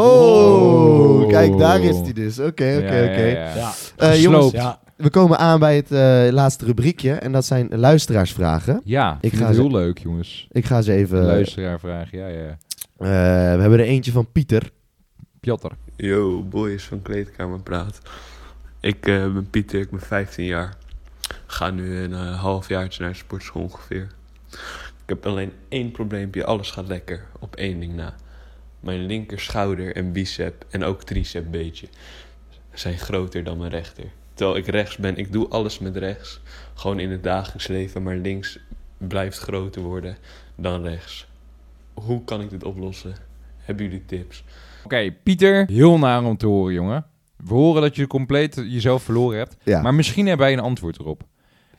[1.23, 1.29] Oh.
[1.29, 2.39] kijk, daar is hij dus.
[2.39, 3.23] Oké, oké, Ja, oké.
[3.23, 3.55] ja, ja.
[3.55, 3.73] Ja.
[3.97, 4.53] Eh, jongens, Gesloopt.
[4.53, 4.81] ja.
[4.97, 7.13] We komen aan bij het eh, laatste rubriekje.
[7.13, 8.81] En dat zijn luisteraarsvragen.
[8.85, 10.47] Ja, ik ga het ze- heel leuk, jongens.
[10.51, 11.23] Ik ga ze even...
[11.25, 12.49] Luisteraar vragen, ja, ja.
[12.49, 12.57] Eh,
[13.55, 14.71] we hebben er eentje van Pieter.
[15.41, 15.73] Piotr.
[15.97, 18.01] Yo, boys van Kleedkamer Praat.
[18.81, 20.77] Ik eh, ben Pieter, ik ben 15 jaar.
[21.47, 24.09] Ga nu een halfjaartje naar de sportschool ongeveer.
[25.03, 27.25] Ik heb alleen één probleempje, alles gaat lekker.
[27.39, 28.15] Op één ding na.
[28.81, 31.87] Mijn linker schouder en bicep en ook tricep beetje
[32.73, 34.05] zijn groter dan mijn rechter.
[34.43, 36.41] Terwijl ik rechts ben, ik doe alles met rechts.
[36.75, 38.59] Gewoon in het dagelijks leven, maar links
[38.99, 40.17] blijft groter worden
[40.57, 41.27] dan rechts.
[41.95, 43.15] Hoe kan ik dit oplossen?
[43.57, 44.45] Hebben jullie tips?
[44.85, 47.07] Oké, Pieter, heel naar om te horen, jongen.
[47.37, 49.57] We horen dat je compleet jezelf verloren hebt.
[49.63, 49.83] Ja.
[49.83, 51.23] Maar misschien hebben wij een antwoord erop.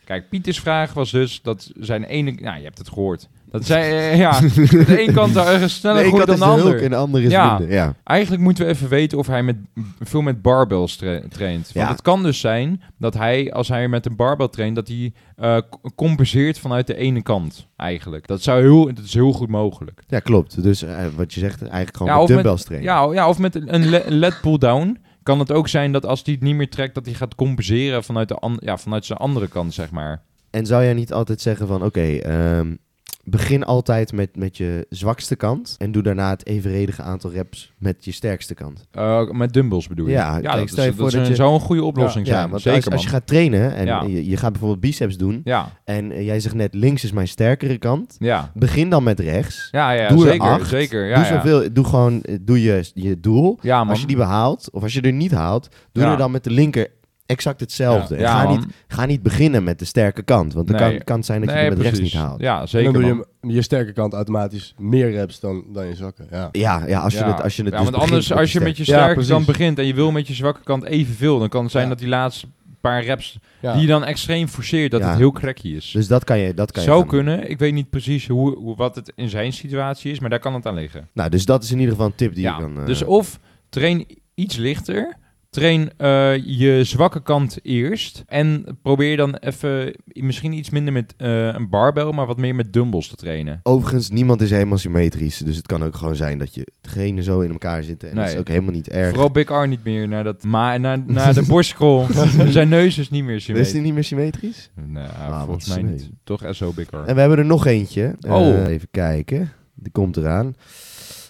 [0.04, 2.30] Kijk, Pieters vraag was dus dat zijn ene...
[2.30, 3.28] Nou, je hebt het gehoord.
[3.54, 5.30] Dat zij, eh, ja, de ene kant
[5.70, 6.64] sneller de een groeit kant dan de de ander.
[6.66, 7.58] hulk en de andere is Ja.
[7.58, 7.76] minder.
[7.76, 7.94] Ja.
[8.04, 9.56] Eigenlijk moeten we even weten of hij met,
[10.00, 11.62] veel met barbells tra- traint.
[11.72, 11.88] Want Ja.
[11.92, 15.58] het kan dus zijn dat hij, als hij met een barbell traint, dat hij eh,
[15.94, 17.66] compenseert vanuit de ene kant.
[17.76, 18.26] Eigenlijk.
[18.26, 20.02] Dat, zou heel, dat is heel goed mogelijk.
[20.06, 20.62] ja, klopt.
[20.62, 22.90] Dus eh, wat je zegt, eigenlijk gewoon Ja, met dumbbells trainen.
[22.92, 26.06] Ja, ja of met een, een le- een led pull-down kan het ook zijn dat
[26.06, 29.04] als hij het niet meer trekt, dat hij gaat compenseren vanuit, de an- ja, vanuit
[29.04, 30.22] zijn andere kant, zeg maar.
[30.50, 32.74] En zou jij niet altijd zeggen van, oké, ehm,
[33.24, 38.04] begin altijd met, met je zwakste kant en doe daarna het evenredige aantal reps met
[38.04, 38.86] je sterkste kant.
[38.90, 40.12] Eh, met dumbbells bedoel je?
[40.12, 42.50] Ja, ja dat, stel je voor dat, je- zou een goede oplossing Ja, zijn.
[42.50, 44.02] want Zeker, als, als je gaat trainen en Ja.
[44.02, 47.78] je, je gaat bijvoorbeeld biceps doen Ja, en jij zegt net links is mijn sterkere
[47.78, 48.50] kant, ja.
[48.54, 49.68] begin dan met rechts.
[49.70, 50.68] Ja, ja, Doe er zeker, acht.
[50.68, 51.06] zeker.
[51.08, 51.30] Ja, doe, ja.
[51.42, 53.58] zoveel, doe gewoon doe je, je doel.
[53.60, 53.80] Ja.
[53.82, 56.10] Als je die behaalt, of als je er niet haalt, doe Ja.
[56.12, 56.88] er dan met de linker
[57.26, 58.16] exact hetzelfde.
[58.16, 60.90] En ga, niet, ga niet beginnen met de sterke kant, want het Nee.
[60.90, 62.40] kan, kan zijn dat je het met rechts niet haalt.
[62.40, 65.94] Ja, En zeker, dan doe je je sterke kant automatisch meer reps dan, dan je
[65.94, 66.22] zwakke.
[66.30, 66.48] Ja.
[66.52, 67.26] Ja, ja, als je Ja.
[67.32, 69.26] het, als je het ja, dus want anders, met als je sterke- met je sterke
[69.26, 71.88] kant begint en je wil met je zwakke kant evenveel, dan kan het zijn Ja.
[71.90, 72.46] dat die laatste
[72.80, 73.72] paar reps Ja.
[73.72, 75.08] die je dan extreem forceert, dat Ja.
[75.08, 75.90] het heel cracky is.
[75.90, 77.08] Dus dat kan je, dat kan je Zou doen.
[77.08, 77.50] kunnen.
[77.50, 80.54] Ik weet niet precies hoe, hoe, wat het in zijn situatie is, maar daar kan
[80.54, 81.08] het aan liggen.
[81.12, 82.78] Nou, dus dat is in ieder geval een tip die ja, je kan...
[82.80, 85.16] eh, Dus of train iets lichter,
[85.54, 91.46] train eh, je zwakke kant eerst en probeer dan even misschien iets minder met eh,
[91.46, 93.60] een barbell, maar wat meer met dumbbells te trainen.
[93.62, 95.38] Overigens, niemand is helemaal symmetrisch.
[95.38, 98.10] Dus het kan ook gewoon zijn dat je degene zo in elkaar zitten.
[98.10, 99.08] En dat is ook helemaal niet erg.
[99.10, 102.06] Vooral Big R niet meer naar, dat ma naar, naar de borstkrol.
[102.48, 103.72] Zijn neus is niet meer is symmetrisch.
[103.72, 104.70] die niet meer symmetrisch?
[104.86, 106.10] Nee, Ah, volgens mij niet.
[106.24, 106.96] Toch SO Big R.
[106.96, 108.16] En we hebben er nog eentje.
[108.20, 108.66] Eh, Oh.
[108.68, 109.52] Even kijken.
[109.74, 110.54] Die komt eraan.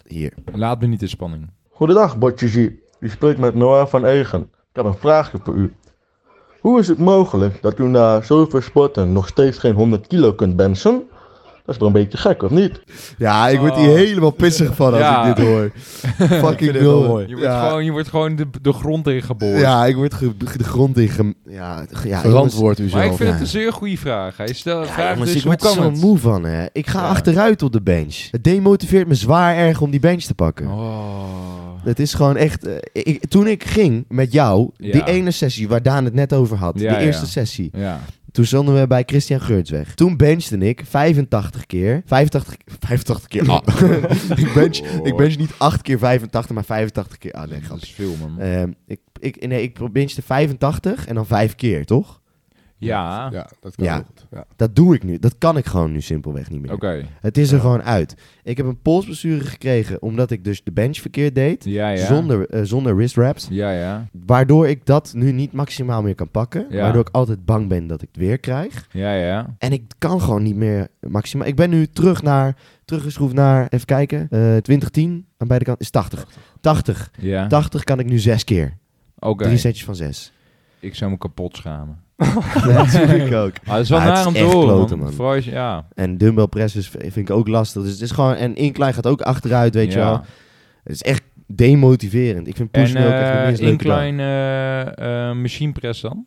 [0.06, 0.32] Hier.
[0.52, 1.50] Laat me niet in spanning.
[1.70, 2.48] Goedendag, Botje
[3.04, 4.40] U spreekt met Noah van Egen.
[4.40, 5.74] Ik heb een vraagje voor u.
[6.60, 10.56] Hoe is het mogelijk dat u na zoveel sporten nog steeds geen 100 kilo kunt
[10.56, 11.02] benchen?
[11.64, 12.82] Dat is toch een beetje gek, of niet?
[13.18, 13.94] Ja, ik word hier Oh.
[13.94, 15.24] helemaal pissig van als Ja.
[15.26, 15.70] ik dit hoor.
[16.48, 17.02] Fucking nul.
[17.06, 17.26] mooi.
[17.26, 17.66] Je wordt Ja.
[17.68, 19.58] gewoon, je wordt gewoon de, de grond in geboren.
[19.58, 23.18] Ja, ik word ge- de grond in Ja, ge- ja Verantwoord u Maar ik vind
[23.18, 23.32] ja.
[23.32, 24.36] het een zeer goede vraag.
[24.36, 26.66] Hij stelt Ja, vraag jongens, dus, ik hoe word er zo moe van, hè.
[26.72, 27.08] Ik ga Ja.
[27.08, 28.28] achteruit op de bench.
[28.30, 30.66] Het demotiveert me zwaar erg om die bench te pakken.
[30.66, 31.22] Oh.
[31.84, 32.66] Het is gewoon echt...
[32.66, 34.92] eh, ik, toen ik ging met jou, Ja.
[34.92, 37.30] die ene sessie waar Daan het net over had, Ja, die eerste ja.
[37.30, 38.00] sessie, Ja.
[38.32, 39.94] toen stonden we bij Christian Geurtsweg.
[39.94, 42.02] Toen benchte ik 85 keer.
[42.06, 43.50] 85, 85 keer.
[43.50, 43.60] Ah.
[44.44, 47.32] ik, bench, ik bench niet 8 keer 85, maar 85 keer.
[47.32, 47.86] Ah, nee, Dat grapje.
[47.86, 48.38] is veel, man.
[48.40, 52.20] Ehm, ik, ik, nee, ik benchte 85 en dan 5 keer, toch?
[52.84, 53.28] Ja.
[53.32, 53.94] Ja, dat kan Ja.
[53.94, 54.26] heel goed.
[54.30, 54.44] Ja.
[54.56, 55.18] Dat doe ik nu.
[55.18, 56.72] Dat kan ik gewoon nu simpelweg niet meer.
[56.72, 57.04] Oké.
[57.20, 58.14] Het is er gewoon uit.
[58.42, 61.64] Ik heb een polsblessure gekregen omdat ik dus de bench verkeerd deed.
[61.64, 62.06] Ja, ja.
[62.06, 63.46] Zonder, eh, zonder wrist wraps.
[63.50, 64.06] Ja, ja.
[64.26, 66.66] Waardoor ik dat nu niet maximaal meer kan pakken.
[66.70, 66.80] Ja.
[66.82, 68.88] Waardoor ik altijd bang ben dat ik het weer krijg.
[68.90, 69.54] Ja, ja.
[69.58, 71.46] En ik kan gewoon niet meer maximaal.
[71.46, 75.90] Ik ben nu terug naar, teruggeschroefd naar, even kijken, eh 2010 aan beide kanten is
[75.90, 76.26] 80.
[76.60, 77.10] 80.
[77.18, 77.46] Ja.
[77.46, 78.76] 80 kan ik nu zes keer.
[79.18, 79.44] Oké.
[79.44, 80.32] Drie setjes van zes.
[80.80, 82.02] Ik zou me kapot schamen.
[82.66, 83.52] Natuurlijk ook.
[83.66, 85.12] Dat is wel Ah, het naar is om te echt horen, kloten, man.
[85.12, 85.86] Vooral je- ja.
[85.94, 87.82] En dumbbell presses v- vind ik ook lastig.
[87.82, 90.20] Dus het is gewoon, en incline gaat ook achteruit, weet je wel.
[90.84, 92.46] Het is echt demotiverend.
[92.48, 96.26] Ik vind En push ook echt de eh meest incline eh, eh, machine press dan?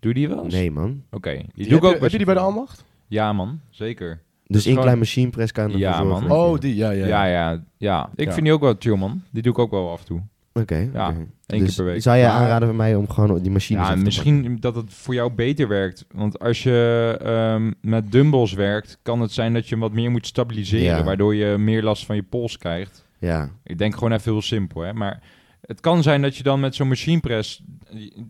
[0.00, 0.54] Doe je die wel eens?
[0.54, 1.02] Nee, man.
[1.10, 1.30] Oké.
[1.30, 2.40] Die Die doe ik heb, ook je, heb je die bij de?
[2.40, 2.84] Almacht?
[3.08, 3.60] Ja, man.
[3.70, 4.20] Zeker.
[4.46, 6.30] Dus incline machine press kan ervoor Ja, man.
[6.30, 7.06] Oh, die, ja, ja.
[7.06, 7.62] Ja, ja.
[7.76, 8.10] ja.
[8.14, 8.32] Ik Ja.
[8.32, 9.22] vind die ook wel chill, man.
[9.30, 10.20] Die doe ik ook wel af en toe.
[10.52, 10.88] Oké.
[10.92, 11.26] Ja, oké.
[11.46, 12.02] Eén Dus keer per week.
[12.02, 14.92] Zou jij Maar- aanraden van mij om gewoon die machines Ja, te misschien dat het
[14.94, 16.04] voor jou beter werkt.
[16.12, 20.10] Want als je ehm, met dumbbells werkt, kan het zijn dat je hem wat meer
[20.10, 20.96] moet stabiliseren.
[20.98, 21.04] Ja.
[21.04, 23.04] Waardoor je meer last van je pols krijgt.
[23.18, 23.50] Ja.
[23.64, 24.92] Ik denk gewoon even heel simpel, hè.
[24.92, 25.22] Maar
[25.60, 27.62] het kan zijn dat je dan met zo'n machine press,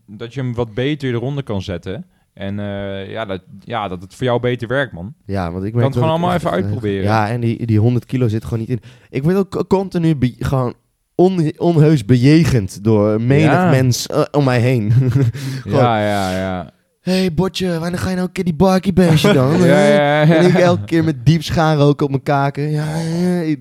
[0.07, 2.07] dat je hem wat beter eronder kan zetten.
[2.33, 5.15] En eh, ja, dat, ja, dat het voor jou beter werkt, man.
[5.27, 7.03] Ja, want ik Kan het gewoon allemaal even eh, uitproberen.
[7.05, 8.81] Ja, en die, die 100 kilo zit gewoon niet in.
[9.11, 10.75] Ik word ook co- continu gewoon
[11.15, 13.71] on, onheus bejegend door menig Ja.
[13.71, 14.93] mens eh, om mij heen.
[15.65, 16.71] Ja, ja, ja.
[17.01, 19.59] hey botje, wanneer ga je nou een keer die barkie benchen dan?
[19.59, 20.35] Ja, ja, ja.
[20.37, 22.71] En ik elke keer met diep schaarroken op mijn kaken.
[22.71, 23.55] Ja, ja,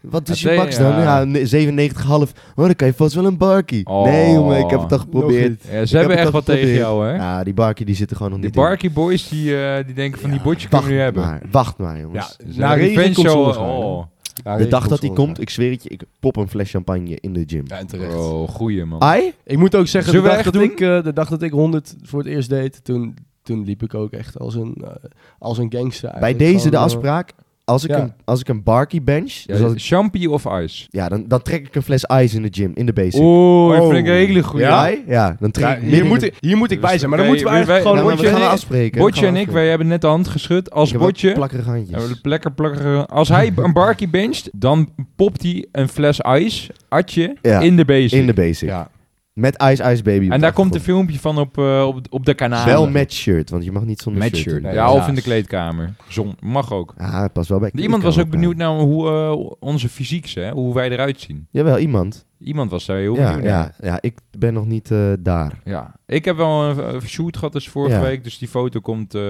[0.00, 0.90] wat is Ja, je max dan?
[0.92, 1.02] ja.
[1.18, 2.32] Ja, ne- 97,5.
[2.54, 3.86] Oh, dan kan je vast wel een barkie.
[3.86, 4.04] Oh.
[4.04, 5.62] Nee, jongen, ik heb het toch geprobeerd.
[5.62, 7.14] Ja, ze Ik hebben heb echt wat tegen jou, hè?
[7.14, 8.62] Ja, die barkie die zit er gewoon nog Die niet in.
[8.64, 11.22] Barkie boys, die, eh, die denken van die Ja, botje kunnen we nu hebben.
[11.22, 12.36] Maar, wacht maar, jongens.
[12.52, 13.84] Ze na hebben regen revenge komt show, zonneschijn, hè?
[13.86, 14.04] oh.
[14.44, 17.18] Ja, de dag dat hij komt, ik zweer het je, ik pop een fles champagne
[17.20, 17.64] in de gym.
[17.66, 18.14] Ja, en terecht.
[18.14, 19.00] Oh, goeie man.
[19.00, 19.32] Ai?
[19.44, 20.62] Ik moet ook zeggen, de Zullen we dag, dat doen?
[20.62, 23.94] ik, eh, de dag dat ik 100 voor het eerst deed, toen, toen liep ik
[23.94, 24.90] ook echt als een, eh,
[25.38, 26.16] als een gangster.
[26.20, 27.32] Bij deze de Gewoon, eh, afspraak,
[27.64, 27.98] als ik, ja.
[28.00, 30.86] een, als ik een barkie bench, Ja, dus champie of ice?
[30.90, 33.20] ja, dan, dan trek ik een fles ice in de gym, in de basic.
[33.20, 33.90] Oeh, dat Oh.
[33.90, 34.64] vind ik een hele goeie.
[34.66, 34.94] Ja?
[35.06, 37.28] Ja, dan trek ik hier, moet ik, hier moet ik Dus bij zijn, maar dan
[37.28, 38.10] moeten we wij- eigenlijk gewoon...
[38.16, 39.00] Botje gaan en ik- afspreken.
[39.00, 40.70] Botje en ik, wij hebben net de hand geschud.
[40.70, 41.32] Als Botje...
[41.32, 42.18] plakkerige handjes.
[42.22, 43.06] Lekker plakkerige...
[43.06, 47.84] Als hij een barkie bencht, dan popt hij een fles ijs, atje, Ja, in de
[47.84, 48.12] basic.
[48.20, 48.68] In de basic.
[48.68, 48.88] Ja,
[49.34, 50.28] Met Ice Ice Baby.
[50.30, 52.64] en daar komt een filmpje van op, eh, op, op de kanaal.
[52.64, 54.62] Wel met shirt, want je mag niet zonder Met shirt.
[54.62, 55.08] Nee, ja, of ja.
[55.08, 55.94] in de kleedkamer.
[56.08, 56.94] Zon, mag ook.
[56.96, 60.34] Ah, het past wel bij Iemand was ook benieuwd naar hoe eh, onze fysiek is,
[60.34, 60.50] hè?
[60.50, 61.46] hoe wij eruit zien.
[61.50, 62.26] Jawel, iemand.
[62.38, 65.60] Iemand was daar heel Ja, ja, ja, ik ben nog niet eh, daar.
[65.64, 68.00] Ja, ik heb wel een, een shoot gehad dus vorige Ja.
[68.02, 69.14] week, dus die foto komt...
[69.14, 69.20] eh,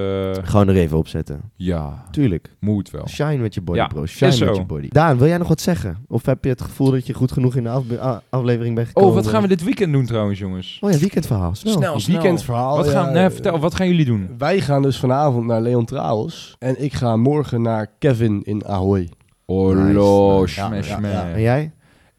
[0.43, 1.41] Gewoon er even opzetten.
[1.57, 2.51] ja, Tuurlijk.
[2.61, 3.09] moet wel.
[3.09, 4.07] Shine met je body, Ja, bro.
[4.07, 4.55] Shine met zo.
[4.55, 4.89] je body.
[4.89, 5.97] Daan, wil jij nog wat zeggen?
[6.09, 9.09] Of heb je het gevoel dat je goed genoeg in de aflevering bent gekomen?
[9.11, 10.79] Oh, wat gaan we dit weekend doen trouwens, jongens?
[10.81, 11.55] Oh ja, weekendverhaal.
[11.55, 11.73] Snel.
[11.73, 11.95] Snel.
[11.95, 12.77] een weekendverhaal.
[12.77, 14.29] Wat ja, gaan, nee, vertel, wat gaan jullie doen?
[14.39, 16.57] Wij gaan dus vanavond naar Leon Trouwens.
[16.59, 19.09] En ik ga morgen naar Kevin in Ahoy.
[19.47, 20.53] Orlo, nice.
[20.55, 21.11] smash, Ja, ja, man.
[21.11, 21.33] ja.
[21.33, 21.73] En jij?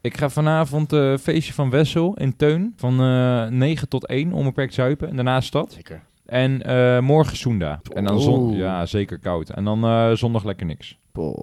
[0.06, 2.74] Ik ga vanavond eh feestje van Wessel in Teun.
[2.76, 5.10] Van eh 9 tot 1, onbeperkt zuipen.
[5.10, 5.72] En daarna stad.
[5.74, 6.01] Zeker.
[6.26, 7.82] En eh, morgen Soenda.
[7.93, 9.49] En dan zon, ja, zeker koud.
[9.49, 10.97] En dan eh, zondag lekker niks.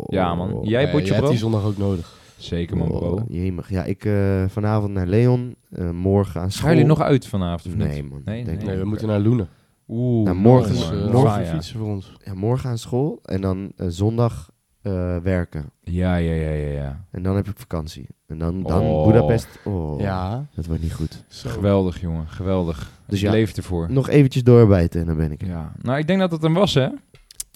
[0.07, 0.59] Ja, man.
[0.63, 1.31] Jij, Nee, Botje je hebt Bro?
[1.31, 2.21] die zondag ook nodig.
[2.37, 2.99] Zeker man, bro.
[2.99, 3.71] Oh, jemig.
[3.71, 5.57] Ja, ik eh, vanavond naar Leon.
[5.71, 6.63] eh, morgen aan school.
[6.67, 7.89] Gaan jullie nog uit vanavond of niet?
[7.89, 8.23] Nee, man.
[8.25, 8.57] Nee, nee.
[8.57, 9.49] Nee, we moeten naar Loenen.
[9.89, 12.13] Oeh, Nou, morgen morgen morgen fietsen voor ons.
[12.25, 13.19] Ja, morgen aan school.
[13.25, 14.51] En dan zondag
[14.83, 15.71] eh, werken.
[15.81, 17.05] Ja, ja, ja, ja, ja.
[17.11, 18.07] En dan heb ik vakantie.
[18.27, 19.07] En dan, dan Oh.
[19.07, 19.49] Budapest.
[19.65, 20.47] Oh, Ja.
[20.55, 21.25] dat wordt niet goed.
[21.29, 21.49] Zo.
[21.51, 22.29] Geweldig, jongen.
[22.29, 22.79] Geweldig.
[22.79, 23.31] Dus Dus ja.
[23.31, 23.93] je leeft ervoor.
[23.93, 25.49] Nog eventjes doorbijten en dan ben ik er.
[25.49, 25.73] Ja.
[25.83, 26.81] Nou, ik denk dat het hem was, hè?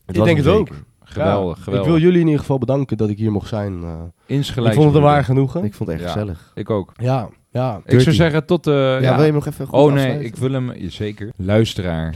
[0.07, 0.68] Het Ik denk het ook.
[1.09, 1.87] Geweldig, Ja, geweldig.
[1.87, 3.83] Ik wil jullie in ieder geval bedanken dat ik hier mocht zijn.
[3.83, 3.93] eh.
[4.27, 4.47] Insgelijks.
[4.47, 5.03] ik vond het een broeder.
[5.03, 5.64] waar genoegen.
[5.64, 6.12] Ik vond het echt Ja.
[6.12, 6.53] gezellig.
[6.55, 6.93] Ik ook.
[6.97, 7.77] Ja, ja.
[7.77, 8.05] Ik Dirty.
[8.05, 8.70] zou zeggen tot de...
[8.70, 9.09] ja, ja.
[9.11, 10.27] wil je hem nog even goed Oh nee, afsluiten?
[10.27, 10.72] ik wil hem...
[10.72, 11.33] ja, Zeker.
[11.37, 12.14] Luisteraar.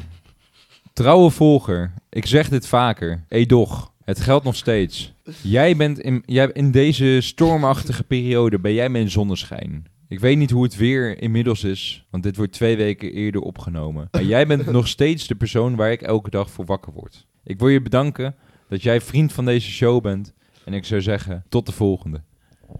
[0.92, 1.92] Trouwe volger.
[2.08, 3.24] Ik zeg dit vaker.
[3.28, 3.92] Edoch.
[4.11, 5.12] Het geldt nog steeds.
[5.42, 9.84] Jij bent in, jij, in deze stormachtige periode ben jij mijn zonneschijn.
[10.08, 14.08] Ik weet niet hoe het weer inmiddels is, want dit wordt twee weken eerder opgenomen.
[14.11, 17.26] Maar jij bent nog steeds de persoon waar ik elke dag voor wakker word.
[17.44, 18.34] Ik wil je bedanken
[18.68, 20.34] dat jij vriend van deze show bent.
[20.64, 22.22] En ik zou zeggen, tot de volgende.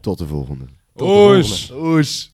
[0.01, 0.65] Tot de volgende.
[0.95, 1.75] Tot de volgende.
[1.75, 2.29] Oes.